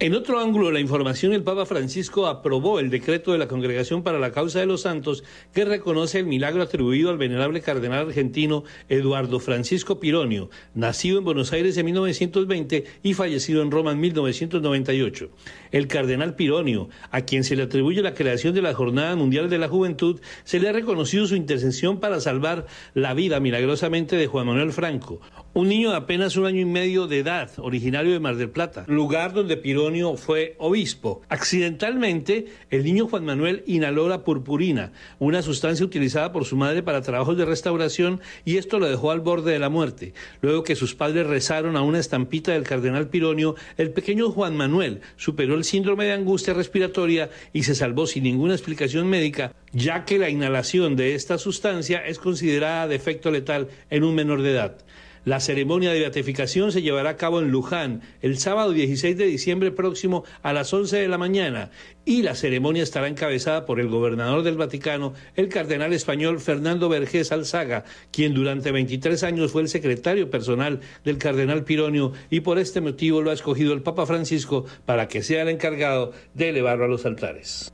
En 0.00 0.12
otro 0.16 0.40
ángulo 0.40 0.66
de 0.66 0.72
la 0.72 0.80
información, 0.80 1.32
el 1.32 1.44
Papa 1.44 1.66
Francisco 1.66 2.26
aprobó 2.26 2.80
el 2.80 2.90
decreto 2.90 3.30
de 3.30 3.38
la 3.38 3.46
Congregación 3.46 4.02
para 4.02 4.18
la 4.18 4.32
Causa 4.32 4.58
de 4.58 4.66
los 4.66 4.80
Santos 4.80 5.22
que 5.52 5.64
reconoce 5.64 6.18
el 6.18 6.26
milagro 6.26 6.62
atribuido 6.62 7.10
al 7.10 7.16
venerable 7.16 7.60
cardenal 7.60 8.08
argentino 8.08 8.64
Eduardo 8.88 9.38
Francisco 9.38 10.00
Pironio, 10.00 10.50
nacido 10.74 11.18
en 11.18 11.24
Buenos 11.24 11.52
Aires 11.52 11.76
en 11.76 11.86
1920 11.86 12.84
y 13.04 13.14
fallecido 13.14 13.62
en 13.62 13.70
Roma 13.70 13.92
en 13.92 14.00
1998. 14.00 15.30
El 15.70 15.86
cardenal 15.86 16.34
Pironio, 16.34 16.88
a 17.12 17.20
quien 17.20 17.44
se 17.44 17.54
le 17.54 17.62
atribuye 17.62 18.02
la 18.02 18.14
creación 18.14 18.52
de 18.52 18.62
la 18.62 18.74
Jornada 18.74 19.14
Mundial 19.14 19.48
de 19.48 19.58
la 19.58 19.68
Juventud, 19.68 20.20
se 20.42 20.58
le 20.58 20.68
ha 20.68 20.72
reconocido 20.72 21.28
su 21.28 21.36
intercesión 21.36 22.00
para 22.00 22.18
salvar 22.18 22.66
la 22.94 23.14
vida 23.14 23.38
milagrosamente 23.38 24.16
de 24.16 24.26
Juan 24.26 24.48
Manuel 24.48 24.72
Franco, 24.72 25.20
un 25.54 25.68
niño 25.68 25.90
de 25.90 25.96
apenas 25.96 26.36
un 26.36 26.46
año 26.46 26.60
y 26.60 26.64
medio 26.64 27.06
de 27.06 27.20
edad, 27.20 27.48
originario 27.58 28.12
de 28.12 28.18
Mar 28.18 28.34
del 28.34 28.50
Plata, 28.50 28.84
lugar 28.88 29.32
donde 29.32 29.56
Pironio 29.56 30.16
fue 30.16 30.56
obispo. 30.58 31.22
Accidentalmente, 31.28 32.46
el 32.70 32.82
niño 32.82 33.06
Juan 33.06 33.24
Manuel 33.24 33.62
inhaló 33.68 34.08
la 34.08 34.24
purpurina, 34.24 34.90
una 35.20 35.42
sustancia 35.42 35.86
utilizada 35.86 36.32
por 36.32 36.44
su 36.44 36.56
madre 36.56 36.82
para 36.82 37.02
trabajos 37.02 37.36
de 37.36 37.44
restauración, 37.44 38.20
y 38.44 38.56
esto 38.56 38.80
lo 38.80 38.88
dejó 38.88 39.12
al 39.12 39.20
borde 39.20 39.52
de 39.52 39.60
la 39.60 39.68
muerte. 39.68 40.12
Luego 40.40 40.64
que 40.64 40.74
sus 40.74 40.96
padres 40.96 41.28
rezaron 41.28 41.76
a 41.76 41.82
una 41.82 42.00
estampita 42.00 42.50
del 42.50 42.64
cardenal 42.64 43.08
Pironio, 43.08 43.54
el 43.76 43.92
pequeño 43.92 44.32
Juan 44.32 44.56
Manuel 44.56 45.02
superó 45.16 45.54
el 45.54 45.62
síndrome 45.62 46.06
de 46.06 46.14
angustia 46.14 46.52
respiratoria 46.52 47.30
y 47.52 47.62
se 47.62 47.76
salvó 47.76 48.08
sin 48.08 48.24
ninguna 48.24 48.54
explicación 48.54 49.06
médica, 49.06 49.54
ya 49.72 50.04
que 50.04 50.18
la 50.18 50.30
inhalación 50.30 50.96
de 50.96 51.14
esta 51.14 51.38
sustancia 51.38 52.04
es 52.04 52.18
considerada 52.18 52.88
de 52.88 52.96
efecto 52.96 53.30
letal 53.30 53.68
en 53.88 54.02
un 54.02 54.16
menor 54.16 54.42
de 54.42 54.50
edad. 54.50 54.78
La 55.24 55.40
ceremonia 55.40 55.90
de 55.90 56.00
beatificación 56.00 56.70
se 56.70 56.82
llevará 56.82 57.10
a 57.10 57.16
cabo 57.16 57.40
en 57.40 57.50
Luján 57.50 58.02
el 58.20 58.36
sábado 58.36 58.72
16 58.72 59.16
de 59.16 59.24
diciembre 59.24 59.70
próximo 59.70 60.24
a 60.42 60.52
las 60.52 60.70
11 60.74 60.98
de 60.98 61.08
la 61.08 61.16
mañana 61.16 61.70
y 62.04 62.20
la 62.20 62.34
ceremonia 62.34 62.82
estará 62.82 63.08
encabezada 63.08 63.64
por 63.64 63.80
el 63.80 63.88
gobernador 63.88 64.42
del 64.42 64.58
Vaticano, 64.58 65.14
el 65.34 65.48
cardenal 65.48 65.94
español 65.94 66.40
Fernando 66.40 66.90
Vergés 66.90 67.32
Alzaga, 67.32 67.84
quien 68.12 68.34
durante 68.34 68.70
23 68.70 69.22
años 69.22 69.52
fue 69.52 69.62
el 69.62 69.68
secretario 69.68 70.28
personal 70.28 70.80
del 71.04 71.16
cardenal 71.16 71.64
Pironio 71.64 72.12
y 72.28 72.40
por 72.40 72.58
este 72.58 72.82
motivo 72.82 73.22
lo 73.22 73.30
ha 73.30 73.34
escogido 73.34 73.72
el 73.72 73.80
Papa 73.80 74.04
Francisco 74.04 74.66
para 74.84 75.08
que 75.08 75.22
sea 75.22 75.40
el 75.40 75.48
encargado 75.48 76.12
de 76.34 76.50
elevarlo 76.50 76.84
a 76.84 76.88
los 76.88 77.06
altares. 77.06 77.72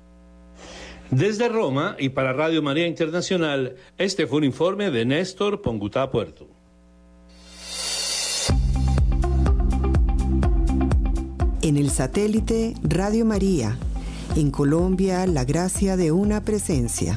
Desde 1.11 1.49
Roma 1.49 1.97
y 1.99 2.11
para 2.11 2.33
Radio 2.33 2.63
María 2.63 2.87
Internacional, 2.87 3.75
este 3.99 4.29
fue 4.29 4.39
un 4.39 4.45
informe 4.45 4.93
de 4.93 5.05
Néstor 5.05 5.61
Pongutá 5.61 6.09
Puerto. 6.13 6.60
En 11.71 11.77
el 11.77 11.91
satélite 11.91 12.75
Radio 12.83 13.25
María, 13.25 13.77
en 14.35 14.51
Colombia, 14.51 15.25
la 15.29 15.45
gracia 15.45 15.97
de 15.97 16.11
una 16.11 16.41
presencia. 16.41 17.17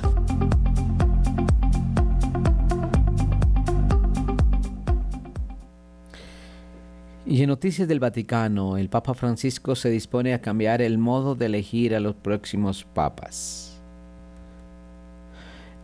Y 7.25 7.41
en 7.41 7.47
Noticias 7.47 7.87
del 7.87 7.99
Vaticano, 7.99 8.77
el 8.77 8.89
Papa 8.89 9.15
Francisco 9.15 9.73
se 9.73 9.89
dispone 9.89 10.35
a 10.35 10.41
cambiar 10.41 10.83
el 10.83 10.99
modo 10.99 11.33
de 11.33 11.47
elegir 11.47 11.95
a 11.95 11.99
los 11.99 12.13
próximos 12.13 12.83
papas. 12.83 13.81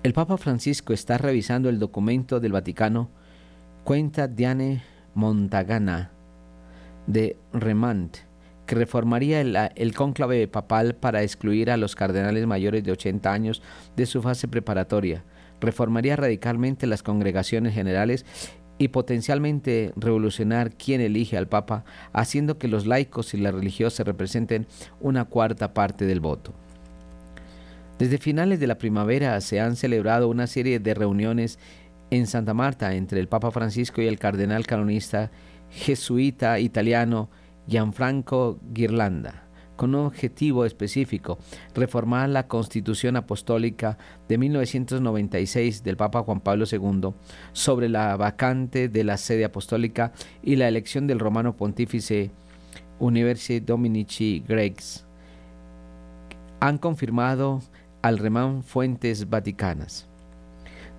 El 0.04 0.14
Papa 0.14 0.38
Francisco 0.38 0.94
está 0.94 1.18
revisando 1.18 1.70
el 1.70 1.80
documento 1.80 2.40
del 2.40 2.52
Vaticano, 2.52 3.10
cuenta 3.84 4.28
Diane 4.28 4.84
Montagana 5.16 6.12
de 7.08 7.36
Remant, 7.52 8.29
que 8.70 8.76
reformaría 8.76 9.42
el, 9.42 9.58
el, 9.76 9.96
cónclave 9.96 10.48
papal 10.48 10.94
para 10.94 11.24
excluir 11.24 11.72
a 11.72 11.78
los 11.78 11.96
cardenales 11.96 12.46
mayores 12.46 12.84
de 12.84 12.92
80 12.92 13.34
años 13.34 13.64
de 13.96 14.06
su 14.06 14.22
fase 14.22 14.48
preparatoria, 14.48 15.24
reformaría 15.60 16.16
radicalmente 16.16 16.86
las 16.86 17.02
congregaciones 17.02 17.74
generales 17.74 18.28
y 18.78 18.90
potencialmente 18.90 19.92
revolucionar 19.96 20.76
quién 20.76 21.02
elige 21.02 21.36
al 21.36 21.48
Papa, 21.48 21.84
haciendo 22.14 22.60
que 22.60 22.68
los 22.68 22.86
laicos 22.86 23.34
y 23.34 23.38
las 23.38 23.56
religiosas 23.56 24.06
representen 24.06 24.68
una 25.00 25.26
cuarta 25.26 25.74
parte 25.74 26.06
del 26.06 26.20
voto. 26.20 26.54
Desde 27.98 28.20
finales 28.20 28.60
de 28.60 28.68
la 28.68 28.78
primavera 28.78 29.42
se 29.42 29.60
han 29.60 29.78
celebrado 29.78 30.28
una 30.28 30.46
serie 30.46 30.78
de 30.78 30.94
reuniones 30.94 31.58
en 32.12 32.28
Santa 32.28 32.54
Marta 32.54 32.94
entre 32.94 33.20
el 33.20 33.30
Papa 33.30 33.50
Francisco 33.50 34.00
y 34.00 34.06
el 34.06 34.20
cardenal 34.20 34.68
canonista 34.68 35.32
jesuita 35.72 36.60
italiano 36.60 37.32
Gianfranco 37.70 38.60
Ghirlanda 38.74 39.46
con 39.80 39.96
un 39.96 40.08
objetivo 40.08 40.66
específico, 40.66 41.40
reformar 41.74 42.28
la 42.28 42.50
Constitución 42.50 43.16
Apostólica 43.16 43.98
de 44.28 44.38
1996 44.38 45.84
del 45.84 45.96
Papa 45.96 46.22
Juan 46.22 46.42
Pablo 46.42 46.66
II 46.70 47.14
sobre 47.54 47.88
la 47.88 48.18
vacante 48.18 48.90
de 48.90 49.06
la 49.06 49.16
sede 49.16 49.46
apostólica 49.46 50.12
y 50.44 50.58
la 50.58 50.68
elección 50.68 51.08
del 51.08 51.20
romano 51.20 51.56
pontífice 51.56 52.30
Universi 53.00 53.62
Dominici 53.62 54.44
Gregs. 54.46 55.06
Han 56.60 56.78
confirmado 56.78 57.62
al 58.02 58.18
remán 58.18 58.64
fuentes 58.64 59.30
vaticanas. 59.30 60.09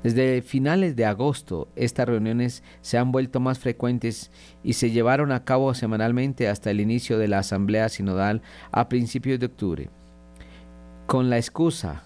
Desde 0.02 0.40
finales 0.40 0.96
de 0.96 1.04
agosto, 1.04 1.68
estas 1.76 2.08
reuniones 2.08 2.62
se 2.80 2.96
han 2.96 3.12
vuelto 3.12 3.38
más 3.38 3.58
frecuentes 3.58 4.30
y 4.62 4.72
se 4.72 4.90
llevaron 4.90 5.30
a 5.30 5.44
cabo 5.44 5.74
semanalmente 5.74 6.48
hasta 6.48 6.70
el 6.70 6.80
inicio 6.80 7.18
de 7.18 7.28
la 7.28 7.40
Asamblea 7.40 7.88
Sinodal 7.90 8.40
a 8.72 8.88
principios 8.88 9.38
de 9.38 9.46
octubre. 9.46 9.90
Con 11.06 11.28
la 11.28 11.36
excusa 11.36 12.04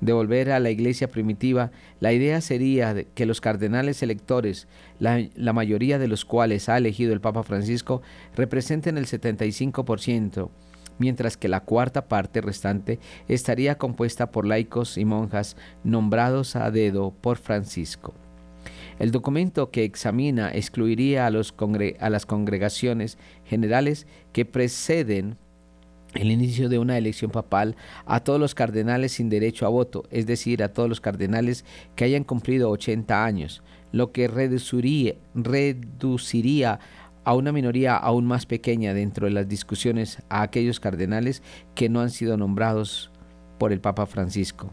de 0.00 0.14
volver 0.14 0.50
a 0.50 0.58
la 0.58 0.70
iglesia 0.70 1.10
primitiva, 1.10 1.70
la 2.00 2.14
idea 2.14 2.40
sería 2.40 3.04
que 3.14 3.26
los 3.26 3.42
cardenales 3.42 4.02
electores, 4.02 4.66
la, 4.98 5.22
la 5.34 5.52
mayoría 5.52 5.98
de 5.98 6.08
los 6.08 6.24
cuales 6.24 6.70
ha 6.70 6.78
elegido 6.78 7.12
el 7.12 7.20
Papa 7.20 7.42
Francisco, 7.42 8.00
representen 8.34 8.96
el 8.96 9.06
75% 9.06 10.48
mientras 11.02 11.36
que 11.36 11.48
la 11.48 11.64
cuarta 11.64 12.06
parte 12.06 12.40
restante 12.40 13.00
estaría 13.26 13.76
compuesta 13.76 14.30
por 14.30 14.46
laicos 14.46 14.96
y 14.96 15.04
monjas 15.04 15.56
nombrados 15.82 16.54
a 16.54 16.70
dedo 16.70 17.10
por 17.10 17.38
Francisco. 17.38 18.14
El 19.00 19.10
documento 19.10 19.72
que 19.72 19.82
examina 19.82 20.52
excluiría 20.52 21.26
a, 21.26 21.30
los 21.30 21.52
a 21.98 22.08
las 22.08 22.24
congregaciones 22.24 23.18
generales 23.44 24.06
que 24.32 24.44
preceden 24.44 25.38
el 26.14 26.30
inicio 26.30 26.68
de 26.68 26.78
una 26.78 26.96
elección 26.96 27.32
papal 27.32 27.74
a 28.06 28.20
todos 28.20 28.38
los 28.38 28.54
cardenales 28.54 29.10
sin 29.10 29.28
derecho 29.28 29.66
a 29.66 29.70
voto, 29.70 30.04
es 30.12 30.26
decir, 30.26 30.62
a 30.62 30.72
todos 30.72 30.88
los 30.88 31.00
cardenales 31.00 31.64
que 31.96 32.04
hayan 32.04 32.22
cumplido 32.22 32.70
80 32.70 33.24
años, 33.24 33.64
lo 33.90 34.12
que 34.12 34.28
reduciría, 34.28 35.16
reduciría 35.34 36.78
a 37.24 37.34
una 37.34 37.52
minoría 37.52 37.96
aún 37.96 38.26
más 38.26 38.46
pequeña 38.46 38.94
dentro 38.94 39.26
de 39.26 39.32
las 39.32 39.48
discusiones 39.48 40.22
a 40.28 40.42
aquellos 40.42 40.80
cardenales 40.80 41.42
que 41.74 41.88
no 41.88 42.00
han 42.00 42.10
sido 42.10 42.36
nombrados 42.36 43.10
por 43.58 43.72
el 43.72 43.80
Papa 43.80 44.06
Francisco. 44.06 44.72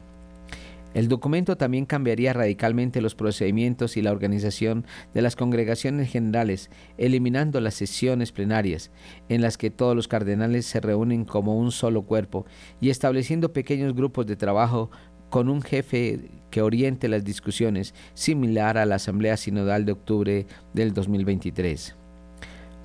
El 0.95 1.07
documento 1.07 1.55
también 1.55 1.85
cambiaría 1.85 2.33
radicalmente 2.33 2.99
los 2.99 3.13
procedimientos 3.13 3.95
y 3.95 4.01
la 4.01 4.11
organización 4.11 4.85
de 5.13 5.21
las 5.21 5.35
congregaciones 5.35 6.09
generales, 6.09 6.71
eliminando 6.97 7.61
las 7.61 7.75
sesiones 7.75 8.31
plenarias, 8.31 8.89
en 9.29 9.41
las 9.41 9.57
que 9.57 9.69
todos 9.69 9.95
los 9.95 10.07
cardenales 10.07 10.65
se 10.65 10.79
reúnen 10.79 11.25
como 11.25 11.59
un 11.59 11.71
solo 11.71 12.01
cuerpo, 12.01 12.47
y 12.81 12.89
estableciendo 12.89 13.53
pequeños 13.53 13.93
grupos 13.93 14.25
de 14.25 14.35
trabajo 14.35 14.89
con 15.29 15.47
un 15.47 15.61
jefe 15.61 16.31
que 16.49 16.63
oriente 16.63 17.07
las 17.07 17.23
discusiones, 17.23 17.93
similar 18.15 18.79
a 18.79 18.87
la 18.87 18.95
Asamblea 18.95 19.37
Sinodal 19.37 19.85
de 19.85 19.91
octubre 19.91 20.47
del 20.73 20.95
2023. 20.95 21.98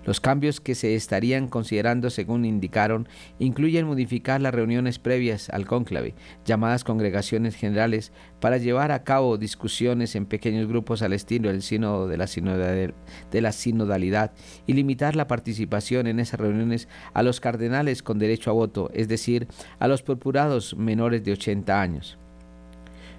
Los 0.09 0.19
cambios 0.19 0.59
que 0.59 0.73
se 0.73 0.95
estarían 0.95 1.47
considerando, 1.47 2.09
según 2.09 2.43
indicaron, 2.43 3.07
incluyen 3.37 3.85
modificar 3.85 4.41
las 4.41 4.55
reuniones 4.55 4.97
previas 4.97 5.51
al 5.51 5.67
cónclave, 5.67 6.15
llamadas 6.45 6.83
congregaciones 6.83 7.53
generales, 7.53 8.11
para 8.39 8.57
llevar 8.57 8.91
a 8.91 9.03
cabo 9.03 9.37
discusiones 9.37 10.15
en 10.15 10.25
pequeños 10.25 10.67
grupos 10.67 11.03
al 11.03 11.13
estilo 11.13 11.49
del 11.49 11.61
sínodo 11.61 12.07
de 12.07 12.17
la, 12.17 13.51
sinodalidad 13.51 14.31
y 14.65 14.73
limitar 14.73 15.15
la 15.15 15.27
participación 15.27 16.07
en 16.07 16.19
esas 16.19 16.39
reuniones 16.39 16.87
a 17.13 17.21
los 17.21 17.39
cardenales 17.39 18.01
con 18.01 18.17
derecho 18.17 18.49
a 18.49 18.53
voto, 18.53 18.89
es 18.95 19.09
decir, 19.09 19.47
a 19.77 19.87
los 19.87 20.01
purpurados 20.01 20.75
menores 20.75 21.23
de 21.23 21.33
80 21.33 21.79
años. 21.79 22.17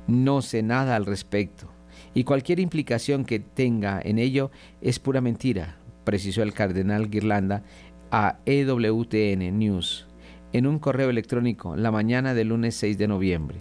No 0.08 0.42
sé 0.42 0.64
nada 0.64 0.96
al 0.96 1.06
respecto 1.06 1.70
y 2.14 2.24
cualquier 2.24 2.60
implicación 2.60 3.24
que 3.24 3.38
tenga 3.38 4.00
en 4.02 4.18
ello 4.18 4.50
es 4.80 4.98
pura 4.98 5.20
mentira, 5.20 5.79
precisó 6.04 6.42
el 6.42 6.52
cardenal 6.52 7.10
Guirlanda 7.10 7.62
a 8.10 8.38
EWTN 8.44 9.58
News 9.58 10.06
en 10.52 10.66
un 10.66 10.78
correo 10.78 11.10
electrónico 11.10 11.76
la 11.76 11.90
mañana 11.90 12.34
del 12.34 12.48
lunes 12.48 12.74
6 12.76 12.98
de 12.98 13.08
noviembre. 13.08 13.60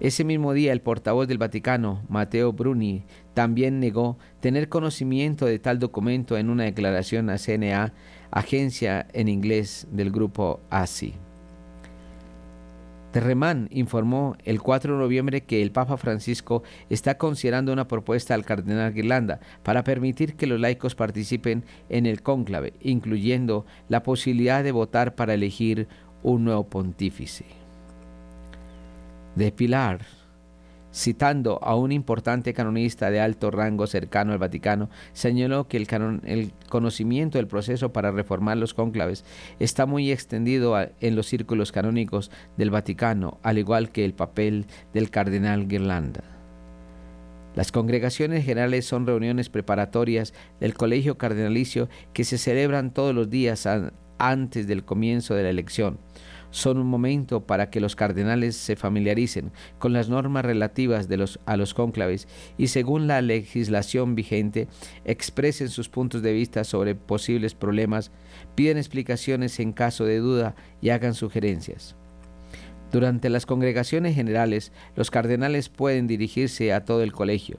Ese 0.00 0.22
mismo 0.22 0.52
día 0.52 0.72
el 0.72 0.80
portavoz 0.80 1.26
del 1.26 1.38
Vaticano, 1.38 2.04
Matteo 2.08 2.52
Bruni, 2.52 3.02
también 3.34 3.80
negó 3.80 4.16
tener 4.40 4.68
conocimiento 4.68 5.44
de 5.46 5.58
tal 5.58 5.80
documento 5.80 6.36
en 6.38 6.50
una 6.50 6.64
declaración 6.64 7.30
a 7.30 7.38
CNA, 7.38 7.94
agencia 8.30 9.08
en 9.12 9.28
inglés 9.28 9.88
del 9.90 10.12
grupo 10.12 10.60
ASI. 10.70 11.14
Terremán 13.12 13.68
informó 13.70 14.36
el 14.44 14.60
4 14.60 14.94
de 14.94 15.00
noviembre 15.00 15.40
que 15.42 15.62
el 15.62 15.72
Papa 15.72 15.96
Francisco 15.96 16.62
está 16.90 17.16
considerando 17.16 17.72
una 17.72 17.88
propuesta 17.88 18.34
al 18.34 18.44
cardenal 18.44 18.92
Guirlanda 18.92 19.40
para 19.62 19.82
permitir 19.82 20.34
que 20.36 20.46
los 20.46 20.60
laicos 20.60 20.94
participen 20.94 21.64
en 21.88 22.06
el 22.06 22.22
cónclave, 22.22 22.74
incluyendo 22.80 23.64
la 23.88 24.02
posibilidad 24.02 24.62
de 24.62 24.72
votar 24.72 25.14
para 25.14 25.34
elegir 25.34 25.88
un 26.22 26.44
nuevo 26.44 26.68
pontífice. 26.68 27.46
De 29.36 29.52
Pilar 29.52 30.17
citando 30.92 31.58
a 31.62 31.74
un 31.74 31.92
importante 31.92 32.54
canonista 32.54 33.10
de 33.10 33.20
alto 33.20 33.50
rango 33.50 33.86
cercano 33.86 34.32
al 34.32 34.38
Vaticano, 34.38 34.88
señaló 35.12 35.68
que 35.68 35.76
el, 35.76 36.52
conocimiento 36.68 37.38
del 37.38 37.46
proceso 37.46 37.92
para 37.92 38.10
reformar 38.10 38.56
los 38.56 38.74
cónclaves 38.74 39.24
está 39.58 39.86
muy 39.86 40.10
extendido 40.10 40.76
en 41.00 41.16
los 41.16 41.26
círculos 41.26 41.72
canónicos 41.72 42.30
del 42.56 42.70
Vaticano, 42.70 43.38
al 43.42 43.58
igual 43.58 43.90
que 43.90 44.04
el 44.04 44.14
papel 44.14 44.66
del 44.92 45.10
cardenal 45.10 45.68
Guirlanda. 45.68 46.24
Las 47.54 47.72
congregaciones 47.72 48.44
generales 48.44 48.86
son 48.86 49.06
reuniones 49.06 49.48
preparatorias 49.48 50.32
del 50.60 50.74
colegio 50.74 51.18
cardenalicio 51.18 51.88
que 52.12 52.24
se 52.24 52.38
celebran 52.38 52.92
todos 52.92 53.14
los 53.14 53.30
días 53.30 53.66
antes 54.18 54.66
del 54.68 54.84
comienzo 54.84 55.34
de 55.34 55.42
la 55.42 55.50
elección 55.50 55.98
son 56.50 56.78
un 56.78 56.86
momento 56.86 57.46
para 57.46 57.70
que 57.70 57.80
los 57.80 57.96
cardenales 57.96 58.56
se 58.56 58.76
familiaricen 58.76 59.52
con 59.78 59.92
las 59.92 60.08
normas 60.08 60.44
relativas 60.44 61.08
a 61.46 61.56
los 61.56 61.74
cónclaves 61.74 62.28
y 62.56 62.68
según 62.68 63.06
la 63.06 63.20
legislación 63.22 64.14
vigente 64.14 64.68
expresen 65.04 65.68
sus 65.68 65.88
puntos 65.88 66.22
de 66.22 66.32
vista 66.32 66.64
sobre 66.64 66.94
posibles 66.94 67.54
problemas, 67.54 68.10
piden 68.54 68.78
explicaciones 68.78 69.60
en 69.60 69.72
caso 69.72 70.04
de 70.04 70.18
duda 70.18 70.54
y 70.80 70.90
hagan 70.90 71.14
sugerencias. 71.14 71.96
Durante 72.90 73.28
las 73.28 73.44
congregaciones 73.44 74.14
generales, 74.14 74.72
los 74.96 75.10
cardenales 75.10 75.68
pueden 75.68 76.06
dirigirse 76.06 76.72
a 76.72 76.86
todo 76.86 77.02
el 77.02 77.12
colegio, 77.12 77.58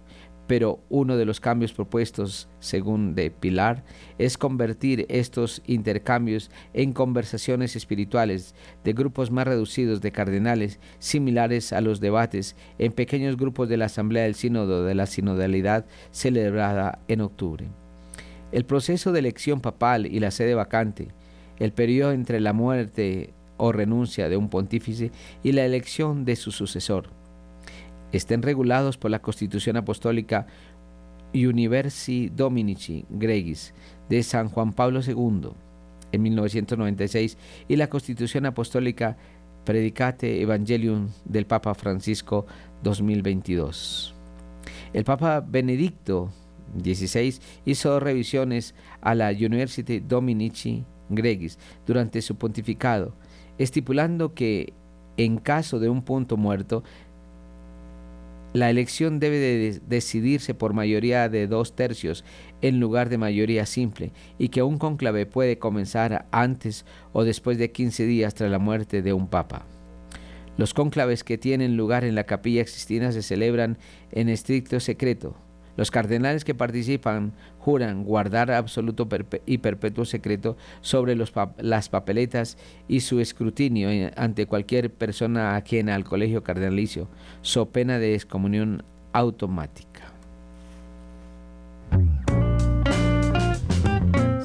pero 0.49 0.79
uno 0.89 1.15
de 1.15 1.25
los 1.25 1.39
cambios 1.39 1.73
propuestos, 1.73 2.49
según 2.59 3.13
de 3.13 3.29
Pilar, 3.29 3.83
es 4.17 4.35
convertir 4.35 5.05
estos 5.07 5.61
intercambios 5.67 6.49
en 6.73 6.91
conversaciones 6.91 7.75
espirituales 7.75 8.55
de 8.83 8.93
grupos 8.93 9.29
más 9.29 9.45
reducidos 9.47 10.01
de 10.01 10.11
cardenales, 10.11 10.79
similares 10.97 11.71
a 11.71 11.81
los 11.81 11.99
debates 11.99 12.55
en 12.79 12.93
pequeños 12.93 13.37
grupos 13.37 13.69
de 13.69 13.77
la 13.77 13.85
Asamblea 13.85 14.23
del 14.23 14.33
Sínodo 14.33 14.85
de 14.85 14.95
la 14.95 15.05
Sinodalidad 15.05 15.85
celebrada 16.09 16.97
en 17.07 17.21
octubre. 17.21 17.67
El 18.51 18.65
proceso 18.65 19.11
de 19.11 19.19
elección 19.19 19.61
papal 19.61 20.07
y 20.07 20.19
la 20.19 20.31
sede 20.31 20.55
vacante, 20.55 21.09
el 21.59 21.73
periodo 21.73 22.11
entre 22.11 22.39
la 22.39 22.53
muerte 22.53 23.35
o 23.57 23.71
renuncia 23.71 24.29
de 24.29 24.37
un 24.37 24.49
pontífice 24.49 25.11
y 25.43 25.51
la 25.51 25.63
elección 25.63 26.25
de 26.25 26.35
su 26.35 26.51
sucesor, 26.51 27.18
estén 28.12 28.41
regulados 28.41 28.97
por 28.97 29.12
la 29.12 29.22
Constitución 29.22 29.78
Apostólica 29.78 30.47
Universi 31.34 32.32
Dominici 32.36 33.05
Gregis 33.10 33.74
de 34.10 34.24
San 34.24 34.49
Juan 34.49 34.74
Pablo 34.74 35.01
II 35.05 35.51
en 36.12 36.22
1996 36.22 37.38
y 37.68 37.76
la 37.76 37.88
Constitución 37.88 38.45
Apostólica 38.45 39.18
Predicate 39.66 40.41
Evangelium 40.41 41.10
del 41.26 41.45
Papa 41.45 41.76
Francisco 41.76 42.47
2022. 42.82 44.16
El 44.93 45.03
Papa 45.03 45.41
Benedicto 45.41 46.32
XVI 46.82 47.36
hizo 47.66 47.99
revisiones 47.99 48.74
a 49.01 49.14
la 49.14 49.30
University 49.30 49.99
Dominici 49.99 50.84
Gregis 51.10 51.60
durante 51.86 52.22
su 52.22 52.36
pontificado, 52.36 53.14
estipulando 53.57 54.34
que 54.34 54.74
en 55.18 55.38
caso 55.38 55.80
de 55.80 55.89
un 55.89 56.01
punto 56.01 56.38
muerto 56.38 56.84
la 58.53 58.69
elección 58.69 59.19
debe 59.19 59.37
de 59.37 59.81
decidirse 59.87 60.53
por 60.53 60.73
mayoría 60.73 61.29
de 61.29 61.47
dos 61.47 61.75
tercios 61.75 62.23
en 62.61 62.79
lugar 62.79 63.09
de 63.09 63.17
mayoría 63.17 63.65
simple 63.65 64.11
y 64.37 64.49
que 64.49 64.63
un 64.63 64.77
conclave 64.77 65.25
puede 65.25 65.59
comenzar 65.59 66.27
antes 66.31 66.85
o 67.13 67.23
después 67.23 67.57
de 67.57 67.71
15 67.71 68.05
días 68.05 68.33
tras 68.33 68.49
la 68.49 68.59
muerte 68.59 69.01
de 69.01 69.13
un 69.13 69.27
papa. 69.27 69.65
Los 70.57 70.73
conclaves 70.73 71.23
que 71.23 71.37
tienen 71.37 71.77
lugar 71.77 72.03
en 72.03 72.15
la 72.15 72.25
capilla 72.25 72.61
existina 72.61 73.11
se 73.11 73.21
celebran 73.21 73.77
en 74.11 74.29
estricto 74.29 74.79
secreto, 74.79 75.37
los 75.80 75.91
cardenales 75.91 76.43
que 76.43 76.53
participan 76.53 77.32
juran 77.57 78.03
guardar 78.03 78.51
absoluto 78.51 79.07
y 79.45 79.59
perpetuo 79.59 80.03
secreto 80.03 80.57
sobre 80.82 81.15
las 81.15 81.88
papeletas 81.88 82.57
y 82.89 82.99
su 82.99 83.21
escrutinio 83.21 84.11
ante 84.17 84.45
cualquier 84.45 84.91
persona 84.91 85.55
ajena 85.55 85.95
al 85.95 86.03
colegio 86.03 86.43
cardenalicio, 86.43 87.07
so 87.41 87.69
pena 87.69 87.97
de 87.97 88.13
excomunión 88.13 88.84
automática. 89.13 90.11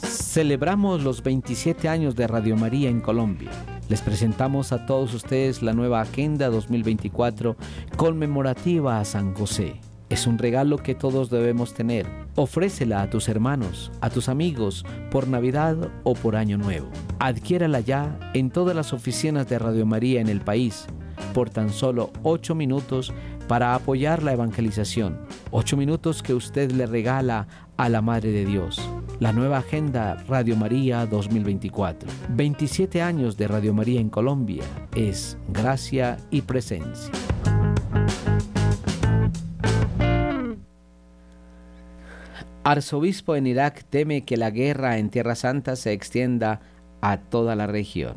Celebramos 0.05 1.03
los 1.03 1.21
27 1.25 1.89
años 1.89 2.15
de 2.15 2.29
Radio 2.29 2.55
María 2.55 2.89
en 2.89 3.01
Colombia. 3.01 3.51
Les 3.89 4.03
presentamos 4.03 4.71
a 4.71 4.87
todos 4.87 5.13
ustedes 5.15 5.63
la 5.63 5.73
nueva 5.73 6.01
Agenda 6.01 6.49
2024 6.49 7.57
conmemorativa 7.97 9.01
a 9.01 9.05
San 9.05 9.35
José. 9.35 9.81
Es 10.09 10.27
un 10.27 10.39
regalo 10.39 10.79
que 10.79 10.95
todos 10.95 11.31
debemos 11.31 11.75
tener. 11.75 12.07
Ofrécela 12.37 13.03
a 13.03 13.11
tus 13.11 13.29
hermanos, 13.29 13.91
a 14.01 14.11
tus 14.11 14.29
amigos, 14.29 14.85
por 15.11 15.29
Navidad 15.29 15.91
o 16.03 16.15
por 16.15 16.37
Año 16.37 16.59
Nuevo. 16.59 16.89
Adquiérala 17.19 17.81
ya 17.81 18.19
en 18.35 18.51
todas 18.51 18.77
las 18.77 18.93
oficinas 18.93 19.49
de 19.49 19.59
Radio 19.59 19.87
María 19.87 20.21
en 20.21 20.29
el 20.29 20.41
país 20.41 20.87
por 21.33 21.51
tan 21.51 21.71
solo 21.71 22.11
8 22.23 22.55
minutos 22.55 23.13
para 23.49 23.75
apoyar 23.75 24.23
la 24.23 24.33
evangelización. 24.33 25.19
8 25.51 25.77
minutos 25.77 26.23
que 26.23 26.33
usted 26.33 26.71
le 26.71 26.87
regala 26.87 27.47
a 27.77 27.89
la 27.89 28.01
Madre 28.01 28.31
de 28.31 28.47
Dios. 28.47 28.81
La 29.21 29.33
nueva 29.33 29.59
agenda 29.59 30.17
Radio 30.29 30.57
María 30.57 31.07
2024. 31.07 32.09
27 32.31 33.03
años 33.03 33.37
de 33.37 33.49
Radio 33.49 33.75
María 33.75 34.01
en 34.01 34.09
Colombia 34.09 34.65
es 34.95 35.37
gracia 35.49 36.17
y 36.31 36.43
presencia. 36.43 37.11
Arzobispo 42.65 43.37
en 43.37 43.47
Irak 43.47 43.85
teme 43.91 44.25
que 44.25 44.37
la 44.37 44.51
guerra 44.51 44.99
en 44.99 45.11
Tierra 45.11 45.35
Santa 45.35 45.77
se 45.77 45.93
extienda 45.93 46.61
a 47.01 47.19
toda 47.19 47.55
la 47.55 47.67
región. 47.67 48.15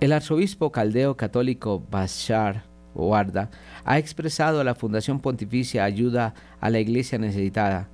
El 0.00 0.12
arzobispo 0.12 0.70
caldeo 0.70 1.16
católico 1.16 1.82
Bashar 1.90 2.64
Warda 2.94 3.50
ha 3.84 3.98
expresado 3.98 4.60
a 4.60 4.64
la 4.64 4.74
Fundación 4.74 5.20
Pontificia 5.20 5.84
Ayuda 5.84 6.34
a 6.60 6.70
la 6.70 6.78
Iglesia 6.78 7.18
Necesitada 7.18 7.88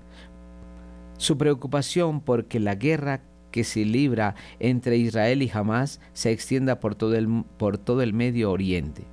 su 1.16 1.38
preocupación 1.38 2.20
por 2.20 2.46
que 2.46 2.60
la 2.60 2.74
guerra 2.74 3.20
que 3.50 3.64
se 3.64 3.84
libra 3.84 4.34
entre 4.58 4.96
Israel 4.96 5.42
y 5.42 5.50
Hamas 5.52 6.00
se 6.12 6.32
extienda 6.32 6.80
por 6.80 6.96
todo 6.96 7.14
el, 7.14 7.44
por 7.56 7.78
todo 7.78 8.02
el 8.02 8.12
Medio 8.12 8.50
Oriente. 8.50 9.04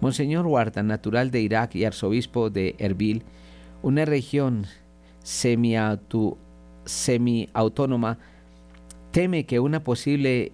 Monseñor 0.00 0.46
Warda, 0.46 0.82
natural 0.82 1.30
de 1.30 1.40
Irak 1.40 1.74
y 1.74 1.84
arzobispo 1.84 2.50
de 2.50 2.76
Erbil, 2.78 3.24
una 3.82 4.04
región 4.04 4.66
semi-autónoma 6.84 8.18
teme 9.10 9.46
que 9.46 9.60
una 9.60 9.84
posible 9.84 10.52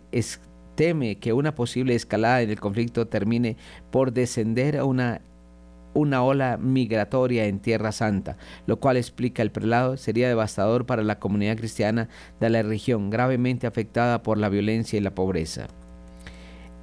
teme 0.74 1.16
que 1.16 1.32
una 1.32 1.54
posible 1.54 1.94
escalada 1.94 2.42
en 2.42 2.50
el 2.50 2.60
conflicto 2.60 3.06
termine 3.06 3.56
por 3.90 4.12
descender 4.12 4.76
a 4.76 4.84
una 4.84 5.20
una 5.94 6.24
ola 6.24 6.56
migratoria 6.56 7.46
en 7.46 7.60
Tierra 7.60 7.92
Santa, 7.92 8.36
lo 8.66 8.80
cual 8.80 8.96
explica 8.96 9.42
el 9.42 9.52
prelado 9.52 9.96
sería 9.96 10.28
devastador 10.28 10.86
para 10.86 11.04
la 11.04 11.20
comunidad 11.20 11.56
cristiana 11.56 12.08
de 12.40 12.50
la 12.50 12.62
región, 12.62 13.10
gravemente 13.10 13.68
afectada 13.68 14.22
por 14.22 14.36
la 14.36 14.48
violencia 14.48 14.98
y 14.98 15.02
la 15.02 15.14
pobreza. 15.14 15.68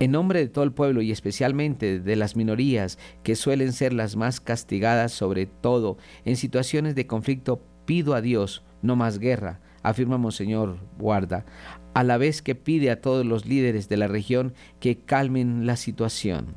En 0.02 0.10
nombre 0.10 0.40
de 0.40 0.48
todo 0.48 0.64
el 0.64 0.72
pueblo 0.72 1.04
y 1.04 1.12
especialmente 1.12 2.00
de 2.00 2.16
las 2.16 2.36
minorías 2.36 2.98
que 3.22 3.36
suelen 3.36 3.72
ser 3.72 3.94
las 3.94 4.16
más 4.16 4.40
castigadas 4.42 5.12
sobre 5.12 5.46
todo 5.46 6.00
en 6.26 6.38
situaciones 6.38 6.96
de 6.96 7.06
conflicto, 7.06 7.62
pido 7.86 8.16
a 8.16 8.22
Dios 8.22 8.64
no 8.82 8.96
más 8.96 9.20
guerra, 9.20 9.60
afirma 9.84 10.18
Monseñor 10.18 10.80
Guarda, 10.98 11.46
a 11.94 12.04
la 12.04 12.18
vez 12.18 12.42
que 12.42 12.56
pide 12.56 12.90
a 12.90 13.00
todos 13.00 13.28
los 13.28 13.46
líderes 13.46 13.90
de 13.90 13.98
la 13.98 14.08
región 14.08 14.56
que 14.80 14.98
calmen 14.98 15.68
la 15.68 15.76
situación. 15.76 16.56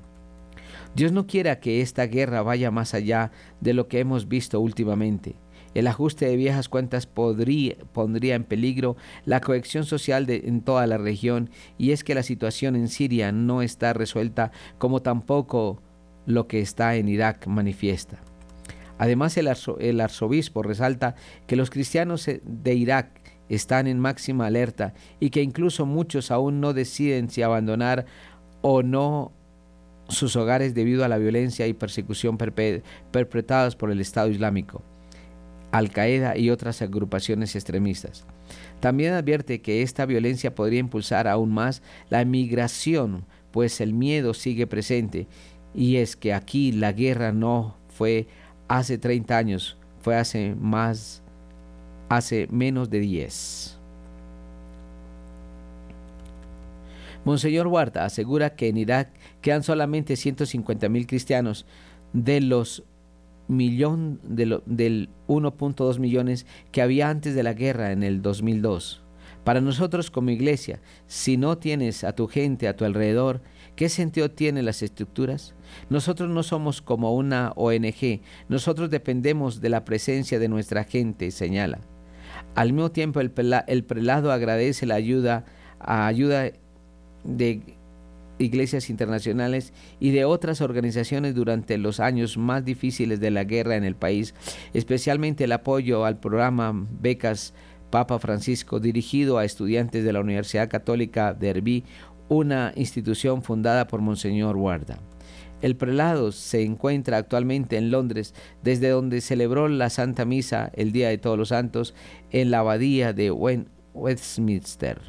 Dios 0.97 1.13
no 1.13 1.27
quiera 1.27 1.61
que 1.61 1.83
esta 1.83 2.07
guerra 2.07 2.41
vaya 2.41 2.71
más 2.71 2.95
allá 2.95 3.31
de 3.61 3.75
lo 3.75 3.89
que 3.89 4.01
hemos 4.01 4.27
visto 4.27 4.59
últimamente. 4.59 5.37
El 5.75 5.89
ajuste 5.89 6.27
de 6.27 6.37
viejas 6.37 6.69
cuentas 6.69 7.07
podría, 7.07 7.77
pondría 7.93 8.37
en 8.37 8.45
peligro 8.45 8.97
la 9.25 9.41
cohesión 9.41 9.85
social 9.85 10.25
de, 10.27 10.45
en 10.47 10.63
toda 10.63 10.87
la 10.87 10.99
región 10.99 11.51
y 11.79 11.91
es 11.91 12.05
que 12.05 12.15
la 12.15 12.23
situación 12.23 12.77
en 12.77 12.89
Siria 12.89 13.33
no 13.33 13.61
está 13.61 13.93
resuelta 13.93 14.53
como 14.79 15.03
tampoco 15.03 15.83
lo 16.27 16.47
que 16.47 16.61
está 16.61 16.95
en 16.97 17.09
Irak 17.09 17.47
manifiesta. 17.47 18.23
Además, 18.99 19.37
el, 19.37 19.51
el 19.81 20.01
arzobispo 20.01 20.63
resalta 20.63 21.17
que 21.47 21.57
los 21.57 21.71
cristianos 21.71 22.27
de 22.27 22.75
Irak 22.75 23.21
están 23.49 23.87
en 23.89 23.99
máxima 23.99 24.47
alerta 24.47 24.95
y 25.21 25.31
que 25.31 25.43
incluso 25.43 25.85
muchos 25.85 26.31
aún 26.31 26.61
no 26.61 26.73
deciden 26.73 27.29
si 27.29 27.43
abandonar 27.43 28.07
o 28.63 28.83
no 28.83 29.33
sus 30.09 30.37
hogares 30.37 30.75
debido 30.75 31.05
a 31.05 31.09
la 31.09 31.19
violencia 31.19 31.67
y 31.67 31.75
persecución 31.75 32.39
perpetradas 32.39 33.77
por 33.77 33.91
el 33.91 34.01
Estado 34.01 34.31
Islámico. 34.31 34.83
Al-Qaeda 35.75 36.39
y 36.39 36.51
otras 36.51 36.83
agrupaciones 36.83 37.57
extremistas. 37.57 38.25
También 38.79 39.13
advierte 39.13 39.61
que 39.61 39.83
esta 39.83 40.07
violencia 40.07 40.55
podría 40.55 40.79
impulsar 40.79 41.27
aún 41.27 41.53
más 41.53 41.83
la 42.11 42.25
migración, 42.25 43.25
pues 43.51 43.81
el 43.81 43.93
miedo 43.93 44.35
sigue 44.35 44.69
presente 44.69 45.27
Y 45.75 45.97
es 45.97 46.15
que 46.15 46.33
aquí 46.33 46.71
la 46.71 46.93
guerra 46.93 47.33
no 47.33 47.77
fue 47.89 48.29
hace 48.69 48.99
30 48.99 49.37
años, 49.37 49.77
fue 50.01 50.15
hace 50.15 50.55
más, 50.55 51.25
hace 52.09 52.47
menos 52.53 52.89
de 52.89 53.01
10. 53.01 53.77
Monseñor 57.25 57.67
Huerta 57.67 58.05
asegura 58.05 58.55
que 58.55 58.69
en 58.69 58.77
Irak 58.77 59.09
quedan 59.41 59.65
solamente 59.65 60.15
150 60.15 60.89
mil 60.89 61.09
cristianos 61.09 61.67
de 62.13 62.41
los 62.41 62.85
millón 63.49 64.21
de 64.23 64.61
del 64.67 65.11
1.2 65.29 65.99
millones 65.99 66.47
que 66.73 66.83
había 66.83 67.09
antes 67.09 67.35
de 67.35 67.43
la 67.43 67.53
guerra 67.53 67.93
en 67.93 68.03
el 68.03 68.23
2002. 68.23 69.05
Para 69.45 69.61
nosotros 69.61 70.11
como 70.11 70.31
iglesia, 70.31 70.81
si 71.07 71.37
no 71.37 71.59
tienes 71.59 72.03
a 72.03 72.15
tu 72.15 72.27
gente 72.27 72.67
a 72.67 72.77
tu 72.77 72.87
alrededor, 72.87 73.43
¿qué 73.77 73.91
sentido 73.91 74.31
tienen 74.31 74.65
las 74.65 74.83
estructuras? 74.83 75.55
Nosotros 75.91 76.31
no 76.31 76.43
somos 76.43 76.81
como 76.81 77.15
una 77.15 77.53
ONG, 77.57 78.23
nosotros 78.49 78.89
dependemos 78.89 79.61
de 79.61 79.69
la 79.69 79.85
presencia 79.85 80.39
de 80.39 80.49
nuestra 80.49 80.85
gente, 80.85 81.31
señala. 81.31 81.81
Al 82.55 82.73
mismo 82.73 82.91
tiempo, 82.91 83.21
el, 83.21 83.31
prelado 83.31 84.33
agradece 84.33 84.87
la 84.87 84.95
ayuda, 84.95 85.45
a 85.79 86.07
ayuda 86.07 86.51
de 87.25 87.74
iglesias 88.39 88.91
internacionales 88.91 89.73
y 90.01 90.11
de 90.11 90.25
otras 90.25 90.61
organizaciones 90.61 91.35
durante 91.35 91.79
los 91.79 92.01
años 92.01 92.37
más 92.37 92.65
difíciles 92.65 93.21
de 93.21 93.31
la 93.31 93.45
guerra 93.45 93.77
en 93.77 93.85
el 93.85 93.95
país, 93.95 94.35
especialmente 94.73 95.45
el 95.45 95.53
apoyo 95.53 96.05
al 96.05 96.19
programa 96.19 96.73
Becas 97.01 97.55
Papa 97.91 98.19
Francisco 98.19 98.81
dirigido 98.81 99.39
a 99.39 99.45
estudiantes 99.45 100.05
de 100.05 100.13
la 100.13 100.21
Universidad 100.21 100.69
Católica 100.69 101.33
de 101.33 101.51
Herbí, 101.51 101.85
una 102.29 102.73
institución 102.75 103.43
fundada 103.43 103.87
por 103.87 104.01
Monseñor 104.01 104.57
Guarda. 104.57 104.99
El 105.63 105.77
prelado 105.77 106.33
se 106.33 106.63
encuentra 106.63 107.17
actualmente 107.17 107.77
en 107.77 107.91
Londres, 107.91 108.35
desde 108.63 108.91
donde 108.91 109.21
celebró 109.21 109.69
la 109.69 109.89
Santa 109.89 110.25
Misa 110.25 110.71
el 110.75 110.93
Día 110.93 111.09
de 111.09 111.19
Todos 111.19 111.39
los 111.39 111.49
Santos 111.49 111.95
en 112.33 112.51
la 112.51 112.59
abadía 112.59 113.13
de 113.13 113.31
Westminster. 113.31 115.01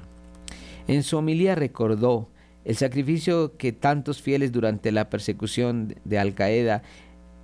En 0.88 1.03
su 1.03 1.17
homilía 1.17 1.55
recordó 1.55 2.30
el 2.66 2.76
sacrificio 2.76 3.55
que 3.57 3.72
tantos 3.72 4.22
fieles 4.22 4.51
durante 4.51 4.91
la 4.91 5.09
persecución 5.09 5.95
de 6.03 6.20
Al 6.20 6.34
Qaeda, 6.34 6.82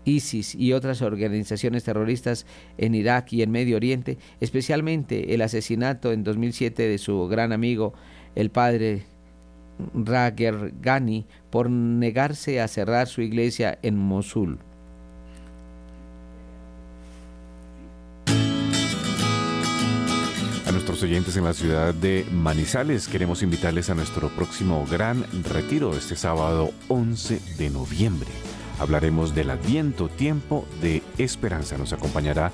ISIS 0.03 0.55
y 0.55 0.73
otras 0.73 1.03
organizaciones 1.03 1.83
terroristas 1.83 2.47
en 2.77 2.95
Irak 2.95 3.31
y 3.33 3.43
en 3.43 3.51
Medio 3.51 3.75
Oriente, 3.75 4.17
especialmente 4.39 5.35
el 5.35 5.41
asesinato 5.43 6.11
en 6.11 6.23
2007 6.23 6.87
de 6.87 6.97
su 6.97 7.27
gran 7.27 7.53
amigo, 7.53 7.93
el 8.33 8.49
padre 8.49 9.03
Rager 9.93 10.73
Ghani, 10.81 11.27
por 11.51 11.69
negarse 11.69 12.59
a 12.59 12.67
cerrar 12.67 13.07
su 13.07 13.21
iglesia 13.21 13.77
en 13.83 13.97
Mosul. 13.97 14.59
Nuestros 20.81 21.03
oyentes 21.03 21.37
en 21.37 21.43
la 21.43 21.53
ciudad 21.53 21.93
de 21.93 22.25
Manizales. 22.31 23.07
Queremos 23.07 23.43
invitarles 23.43 23.91
a 23.91 23.93
nuestro 23.93 24.29
próximo 24.29 24.83
gran 24.89 25.23
retiro 25.43 25.95
este 25.95 26.15
sábado 26.15 26.71
11 26.87 27.39
de 27.59 27.69
noviembre. 27.69 28.29
Hablaremos 28.79 29.35
del 29.35 29.51
Adviento, 29.51 30.09
tiempo 30.09 30.65
de 30.81 31.03
esperanza. 31.19 31.77
Nos 31.77 31.93
acompañará 31.93 32.51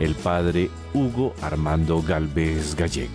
el 0.00 0.14
padre 0.14 0.70
Hugo 0.94 1.34
Armando 1.42 2.00
Galvez 2.00 2.74
Gallego. 2.76 3.10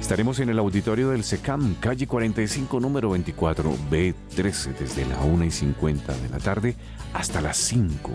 Estaremos 0.00 0.40
en 0.40 0.48
el 0.48 0.58
auditorio 0.58 1.10
del 1.10 1.22
SECAM, 1.22 1.76
calle 1.76 2.08
45, 2.08 2.80
número 2.80 3.10
24, 3.10 3.76
B13, 3.92 4.76
desde 4.76 5.06
la 5.06 5.20
1 5.20 5.44
y 5.44 5.50
50 5.52 6.12
de 6.14 6.28
la 6.30 6.38
tarde 6.38 6.74
hasta 7.14 7.40
las 7.40 7.56
5. 7.58 8.10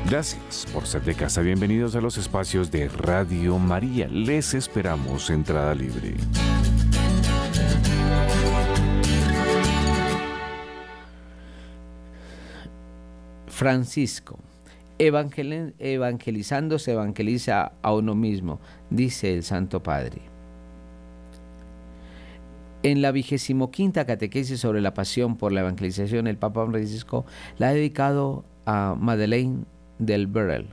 Gracias 0.09 0.65
por 0.71 0.87
ser 0.87 1.03
de 1.03 1.15
casa. 1.15 1.41
Bienvenidos 1.41 1.97
a 1.97 1.99
los 1.99 2.17
espacios 2.17 2.71
de 2.71 2.87
Radio 2.87 3.59
María. 3.59 4.07
Les 4.07 4.53
esperamos 4.53 5.29
entrada 5.29 5.75
libre. 5.75 6.15
Francisco 13.47 14.39
evangelizando 14.97 16.79
se 16.79 16.93
evangeliza 16.93 17.73
a 17.81 17.93
uno 17.93 18.15
mismo, 18.15 18.59
dice 18.89 19.33
el 19.33 19.43
Santo 19.43 19.83
Padre. 19.83 20.21
En 22.83 23.01
la 23.01 23.11
vigésimo 23.11 23.71
quinta 23.71 24.05
catequesis 24.05 24.59
sobre 24.59 24.79
la 24.79 24.93
pasión 24.93 25.37
por 25.37 25.51
la 25.51 25.61
evangelización, 25.61 26.27
el 26.27 26.37
Papa 26.37 26.65
Francisco 26.67 27.25
la 27.57 27.69
ha 27.69 27.73
dedicado 27.73 28.45
a 28.65 28.95
Madeleine 28.95 29.65
del 29.97 30.27
Burrell. 30.27 30.67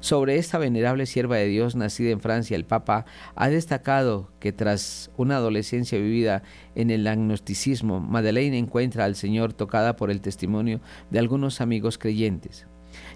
Sobre 0.00 0.36
esta 0.36 0.58
venerable 0.58 1.06
sierva 1.06 1.36
de 1.36 1.46
Dios 1.46 1.74
nacida 1.74 2.10
en 2.10 2.20
Francia, 2.20 2.56
el 2.56 2.64
Papa 2.64 3.06
ha 3.34 3.48
destacado 3.48 4.30
que 4.40 4.52
tras 4.52 5.10
una 5.16 5.36
adolescencia 5.36 5.98
vivida 5.98 6.42
en 6.74 6.90
el 6.90 7.06
agnosticismo, 7.06 8.00
Madeleine 8.00 8.58
encuentra 8.58 9.04
al 9.04 9.14
Señor 9.14 9.52
tocada 9.52 9.96
por 9.96 10.10
el 10.10 10.20
testimonio 10.20 10.80
de 11.10 11.18
algunos 11.18 11.60
amigos 11.60 11.98
creyentes. 11.98 12.66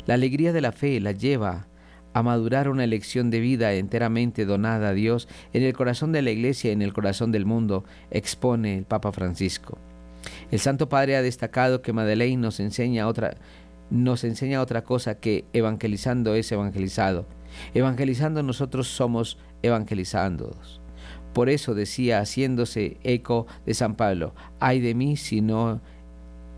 La 0.07 0.14
alegría 0.14 0.53
de 0.53 0.61
la 0.61 0.72
fe 0.72 1.01
la 1.01 1.12
lleva 1.12 1.66
a 2.12 2.22
madurar 2.22 2.68
una 2.68 2.84
elección 2.84 3.30
de 3.30 3.40
vida 3.40 3.72
enteramente 3.74 4.44
donada 4.44 4.88
a 4.88 4.94
Dios 4.94 5.28
en 5.53 5.62
el 5.62 5.74
corazón 5.74 6.12
de 6.12 6.22
la 6.22 6.30
Iglesia 6.30 6.70
y 6.70 6.72
en 6.72 6.82
el 6.82 6.92
corazón 6.92 7.32
del 7.32 7.46
mundo, 7.46 7.84
expone 8.11 8.78
el 8.78 8.84
Papa 8.84 9.12
Francisco. 9.12 9.78
El 10.51 10.59
Santo 10.59 10.88
Padre 10.88 11.16
ha 11.16 11.22
destacado 11.22 11.82
que 11.82 11.92
Madeleine 11.92 12.42
nos 12.42 12.61
enseña 12.61 13.07
otra, 13.07 13.36
nos 13.90 14.24
enseña 14.24 14.61
otra 14.61 14.82
cosa 14.82 15.18
que 15.18 15.44
evangelizando 15.53 16.34
es 16.34 16.51
evangelizado. 16.51 17.26
Evangelizando 17.74 18.42
nosotros 18.42 18.88
somos 18.88 19.38
evangelizados. 19.62 20.80
Por 21.32 21.48
eso 21.48 21.74
decía, 21.74 22.18
haciéndose 22.18 22.96
eco 23.05 23.46
de 23.64 23.74
San 23.74 23.94
Pablo, 23.94 24.34
ay 24.59 24.80
de 24.80 24.94
mí 24.94 25.16
si 25.16 25.40
no 25.40 25.80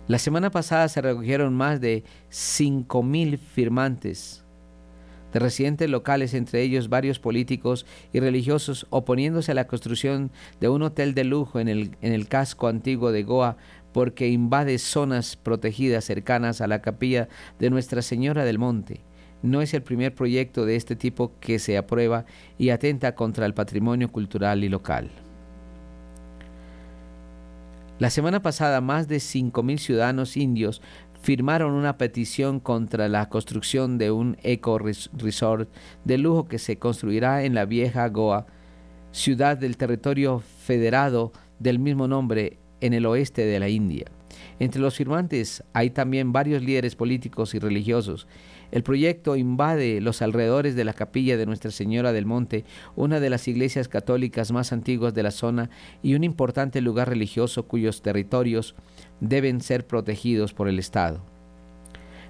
La 0.06 0.18
semana 0.18 0.48
pasada 0.48 0.88
se 0.88 1.02
recogieron 1.02 1.52
más 1.52 1.82
de 1.82 2.02
5.000 2.30 3.36
firmantes 3.36 4.42
de 5.34 5.38
residentes 5.38 5.90
locales, 5.90 6.32
entre 6.32 6.62
ellos 6.62 6.88
varios 6.88 7.18
políticos 7.18 7.84
y 8.14 8.20
religiosos, 8.20 8.86
oponiéndose 8.88 9.52
a 9.52 9.54
la 9.54 9.66
construcción 9.66 10.30
de 10.62 10.70
un 10.70 10.80
hotel 10.80 11.12
de 11.12 11.24
lujo 11.24 11.60
en 11.60 11.68
el, 11.68 11.94
en 12.00 12.14
el 12.14 12.26
casco 12.26 12.68
antiguo 12.68 13.12
de 13.12 13.22
Goa 13.22 13.58
porque 13.98 14.28
invade 14.28 14.78
zonas 14.78 15.34
protegidas 15.34 16.04
cercanas 16.04 16.60
a 16.60 16.68
la 16.68 16.80
capilla 16.80 17.28
de 17.58 17.68
Nuestra 17.68 18.00
Señora 18.00 18.44
del 18.44 18.56
Monte. 18.56 19.00
No 19.42 19.60
es 19.60 19.74
el 19.74 19.82
primer 19.82 20.14
proyecto 20.14 20.64
de 20.64 20.76
este 20.76 20.94
tipo 20.94 21.32
que 21.40 21.58
se 21.58 21.76
aprueba 21.76 22.24
y 22.58 22.70
atenta 22.70 23.16
contra 23.16 23.44
el 23.44 23.54
patrimonio 23.54 24.12
cultural 24.12 24.62
y 24.62 24.68
local. 24.68 25.10
La 27.98 28.10
semana 28.10 28.40
pasada, 28.40 28.80
más 28.80 29.08
de 29.08 29.16
5.000 29.16 29.78
ciudadanos 29.78 30.36
indios 30.36 30.80
firmaron 31.20 31.72
una 31.72 31.98
petición 31.98 32.60
contra 32.60 33.08
la 33.08 33.28
construcción 33.28 33.98
de 33.98 34.12
un 34.12 34.36
eco 34.44 34.78
resort 34.78 35.68
de 36.04 36.18
lujo 36.18 36.46
que 36.46 36.60
se 36.60 36.78
construirá 36.78 37.42
en 37.42 37.56
la 37.56 37.64
vieja 37.64 38.08
Goa, 38.10 38.46
ciudad 39.10 39.56
del 39.56 39.76
territorio 39.76 40.38
federado 40.38 41.32
del 41.58 41.80
mismo 41.80 42.06
nombre 42.06 42.58
en 42.80 42.92
el 42.92 43.06
oeste 43.06 43.44
de 43.44 43.60
la 43.60 43.68
India. 43.68 44.06
Entre 44.60 44.80
los 44.80 44.96
firmantes 44.96 45.62
hay 45.72 45.90
también 45.90 46.32
varios 46.32 46.62
líderes 46.62 46.96
políticos 46.96 47.54
y 47.54 47.58
religiosos. 47.58 48.26
El 48.70 48.82
proyecto 48.82 49.36
invade 49.36 50.00
los 50.00 50.20
alrededores 50.20 50.74
de 50.74 50.84
la 50.84 50.92
capilla 50.92 51.36
de 51.36 51.46
Nuestra 51.46 51.70
Señora 51.70 52.12
del 52.12 52.26
Monte, 52.26 52.64
una 52.96 53.20
de 53.20 53.30
las 53.30 53.48
iglesias 53.48 53.88
católicas 53.88 54.52
más 54.52 54.72
antiguas 54.72 55.14
de 55.14 55.22
la 55.22 55.30
zona 55.30 55.70
y 56.02 56.14
un 56.14 56.24
importante 56.24 56.80
lugar 56.80 57.08
religioso 57.08 57.66
cuyos 57.66 58.02
territorios 58.02 58.74
deben 59.20 59.60
ser 59.60 59.86
protegidos 59.86 60.52
por 60.52 60.68
el 60.68 60.78
Estado. 60.78 61.22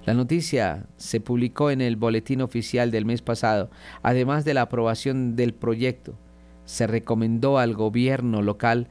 La 0.05 0.13
noticia 0.13 0.87
se 0.97 1.19
publicó 1.19 1.71
en 1.71 1.81
el 1.81 1.97
boletín 1.97 2.41
oficial 2.41 2.89
del 2.89 3.05
mes 3.05 3.21
pasado. 3.21 3.69
Además 4.01 4.45
de 4.45 4.53
la 4.53 4.61
aprobación 4.61 5.35
del 5.35 5.53
proyecto, 5.53 6.15
se 6.65 6.87
recomendó 6.87 7.57
al 7.57 7.73
gobierno 7.73 8.41
local 8.41 8.87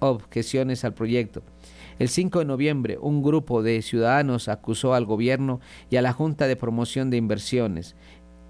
objeciones 0.00 0.84
al 0.84 0.92
proyecto. 0.92 1.42
El 1.98 2.08
5 2.08 2.40
de 2.40 2.44
noviembre, 2.44 2.98
un 3.00 3.22
grupo 3.22 3.62
de 3.62 3.80
ciudadanos 3.82 4.48
acusó 4.48 4.94
al 4.94 5.06
gobierno 5.06 5.60
y 5.88 5.96
a 5.96 6.02
la 6.02 6.12
Junta 6.12 6.46
de 6.46 6.56
Promoción 6.56 7.10
de 7.10 7.16
Inversiones, 7.16 7.96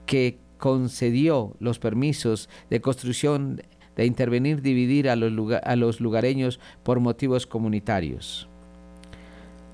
que 0.07 0.39
concedió 0.59 1.57
los 1.59 1.79
permisos 1.79 2.49
de 2.71 2.81
construcción 2.81 3.63
de 4.01 4.07
intervenir, 4.07 4.63
dividir 4.63 5.11
a 5.11 5.15
los, 5.15 5.53
a 5.63 5.77
los 5.77 6.01
lugareños 6.01 6.59
por 6.83 7.01
motivos 7.01 7.47
comunitarios. 7.47 8.49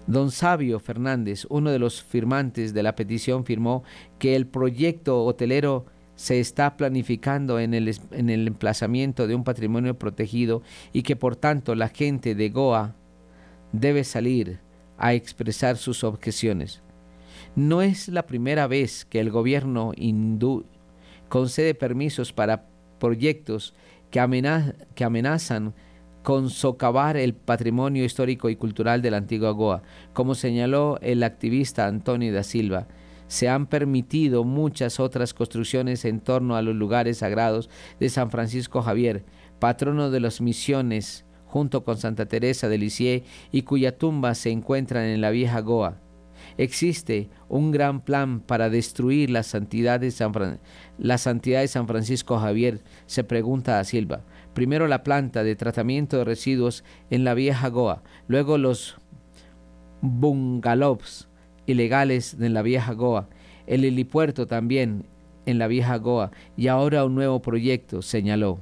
Don 0.09 0.33
Sabio 0.33 0.81
Fernández, 0.81 1.47
uno 1.49 1.70
de 1.70 1.79
los 1.79 2.03
firmantes 2.03 2.74
de 2.74 2.83
la 2.83 2.97
petición, 2.97 3.45
firmó 3.45 3.85
que 4.18 4.35
el 4.35 4.49
proyecto 4.49 5.24
hotelero 5.24 5.87
se 6.16 6.41
está 6.41 6.77
planificando 6.77 7.61
en 7.61 7.72
el, 7.72 7.97
en 8.11 8.29
el, 8.29 8.49
emplazamiento 8.49 9.29
de 9.29 9.37
un 9.37 9.45
patrimonio 9.45 9.97
protegido 9.97 10.61
y 10.93 11.05
que 11.05 11.14
por 11.14 11.37
tanto 11.37 11.77
la 11.77 11.89
gente 11.89 12.35
de 12.35 12.49
Goa 12.49 12.97
debe 13.70 14.03
salir 14.03 14.59
a 14.99 15.14
expresar 15.14 15.77
sus 15.77 16.03
objeciones. 16.03 16.83
No 17.55 17.81
es 17.81 18.09
la 18.09 18.27
primera 18.27 18.66
vez 18.66 19.05
que 19.05 19.20
el 19.20 19.31
gobierno 19.31 19.93
hindú 19.95 20.64
concede 21.29 21.77
permisos 21.77 22.33
para 22.33 22.66
proyectos 22.99 23.74
que, 24.11 24.21
amenazan 24.21 25.75
con 26.23 26.51
socavar 26.51 27.17
el 27.17 27.35
patrimonio 27.35 28.05
histórico 28.05 28.51
y 28.51 28.57
cultural 28.57 29.03
de 29.03 29.11
la 29.11 29.19
antigua 29.19 29.51
Goa. 29.51 29.83
Como 30.13 30.35
señaló 30.35 30.99
el 31.01 31.23
activista 31.23 31.87
Antonio 31.87 32.33
da 32.33 32.43
Silva, 32.43 32.89
se 33.29 33.49
han 33.49 33.67
permitido 33.67 34.45
muchas 34.45 35.01
otras 35.01 35.35
construcciones 35.35 36.05
en 36.05 36.21
torno 36.21 36.57
a 36.57 36.63
los 36.63 36.75
lugares 36.75 37.19
sagrados 37.19 37.71
de 38.01 38.09
San 38.09 38.31
Francisco 38.31 38.83
Javier, 38.83 39.25
patrono 39.59 40.11
de 40.11 40.21
las 40.21 40.41
misiones, 40.41 41.25
junto 41.45 41.85
con 41.85 41.97
Santa 41.97 42.27
Teresa 42.27 42.69
de 42.69 42.79
Lisieux, 42.79 43.25
y 43.53 43.63
cuya 43.63 43.97
tumba 43.97 44.35
se 44.35 44.51
encuentran 44.51 45.05
en 45.05 45.21
la 45.21 45.31
vieja 45.31 45.61
Goa. 45.61 46.01
Existe 46.59 47.29
un 47.49 47.71
gran 47.71 48.01
plan 48.01 48.41
para 48.41 48.71
destruir 48.71 49.29
la 49.31 49.43
santidad 49.43 50.01
de 50.01 50.11
San, 50.11 50.33
Francisco 51.87 52.39
Javier, 52.39 52.81
se 53.07 53.25
pregunta 53.25 53.79
a 53.79 53.85
Silva. 53.85 54.23
Primero 54.55 54.87
la 54.87 55.03
planta 55.03 55.45
de 55.45 55.55
tratamiento 55.55 56.17
de 56.17 56.25
residuos 56.25 56.83
en 57.11 57.25
la 57.25 57.35
vieja 57.35 57.69
Goa, 57.69 58.03
luego 58.27 58.57
los 58.57 58.97
bungalows 60.01 61.29
ilegales 61.67 62.37
en 62.41 62.55
la 62.55 62.63
vieja 62.63 62.93
Goa, 62.95 63.29
el 63.67 63.85
helipuerto 63.85 64.47
también 64.47 65.05
en 65.45 65.59
la 65.59 65.67
vieja 65.67 65.97
Goa 65.97 66.31
y 66.57 66.69
ahora 66.69 67.05
un 67.05 67.15
nuevo 67.15 67.43
proyecto, 67.43 68.01
señaló. 68.01 68.61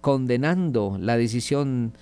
condenando 0.00 0.98
la 1.00 1.16
decisión, 1.16 1.92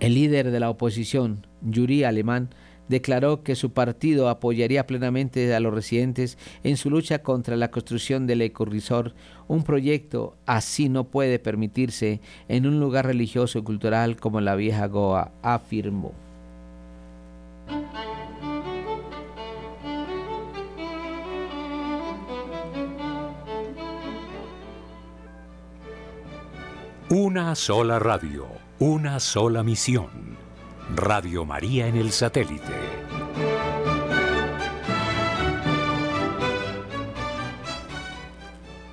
el 0.00 0.14
líder 0.14 0.50
de 0.50 0.58
la 0.58 0.70
oposición, 0.70 1.46
Yuri 1.60 2.04
Alemán, 2.04 2.48
declaró 2.90 3.44
que 3.44 3.54
su 3.54 3.70
partido 3.70 4.28
apoyaría 4.28 4.84
plenamente 4.84 5.54
a 5.54 5.60
los 5.60 5.72
residentes 5.72 6.36
en 6.64 6.76
su 6.76 6.90
lucha 6.90 7.20
contra 7.22 7.56
la 7.56 7.70
construcción 7.70 8.26
del 8.26 8.42
ecorrisor. 8.42 9.14
Un 9.46 9.62
proyecto 9.62 10.34
así 10.44 10.88
no 10.88 11.04
puede 11.04 11.38
permitirse 11.38 12.20
en 12.48 12.66
un 12.66 12.80
lugar 12.80 13.06
religioso 13.06 13.60
y 13.60 13.62
cultural 13.62 14.16
como 14.16 14.40
la 14.40 14.56
vieja 14.56 14.88
Goa, 14.88 15.30
afirmó. 15.40 16.12
Una 27.08 27.54
sola 27.54 28.00
radio, 28.00 28.46
una 28.80 29.20
sola 29.20 29.62
misión 29.62 30.39
Radio 30.94 31.44
María 31.44 31.86
en 31.86 31.96
el 31.96 32.10
satélite. 32.10 32.72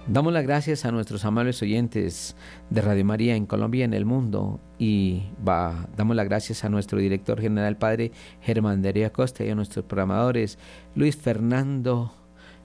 Damos 0.07 0.31
las 0.31 0.43
gracias 0.43 0.85
a 0.85 0.91
nuestros 0.91 1.25
amables 1.25 1.61
oyentes 1.61 2.35
de 2.69 2.81
Radio 2.81 3.03
María 3.03 3.35
en 3.35 3.45
Colombia 3.45 3.81
y 3.81 3.83
en 3.83 3.93
el 3.93 4.05
mundo 4.05 4.61
y 4.79 5.23
damos 5.43 6.15
las 6.15 6.25
gracias 6.25 6.63
a 6.63 6.69
nuestro 6.69 6.99
director 6.99 7.41
general, 7.41 7.77
padre 7.77 8.11
Germán 8.41 8.81
Darío 8.81 9.07
Acosta 9.07 9.43
y 9.43 9.49
a 9.49 9.55
nuestros 9.55 9.85
programadores 9.85 10.59
Luis 10.95 11.17
Fernando 11.17 12.13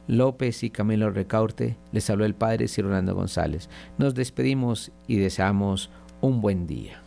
López 0.06 0.62
y 0.62 0.70
Camilo 0.70 1.10
Recaurte. 1.10 1.76
Les 1.90 2.08
habló 2.10 2.26
el 2.26 2.34
padre 2.34 2.68
Sir 2.68 2.84
Rolando 2.84 3.14
González. 3.14 3.68
Nos 3.98 4.14
despedimos 4.14 4.92
y 5.08 5.16
deseamos 5.16 5.90
un 6.20 6.40
buen 6.40 6.68
día 6.68 7.01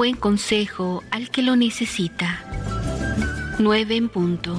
buen 0.00 0.16
consejo 0.16 1.04
al 1.10 1.28
que 1.28 1.42
lo 1.42 1.56
necesita. 1.56 2.42
9 3.58 3.96
en 3.96 4.08
punto. 4.08 4.56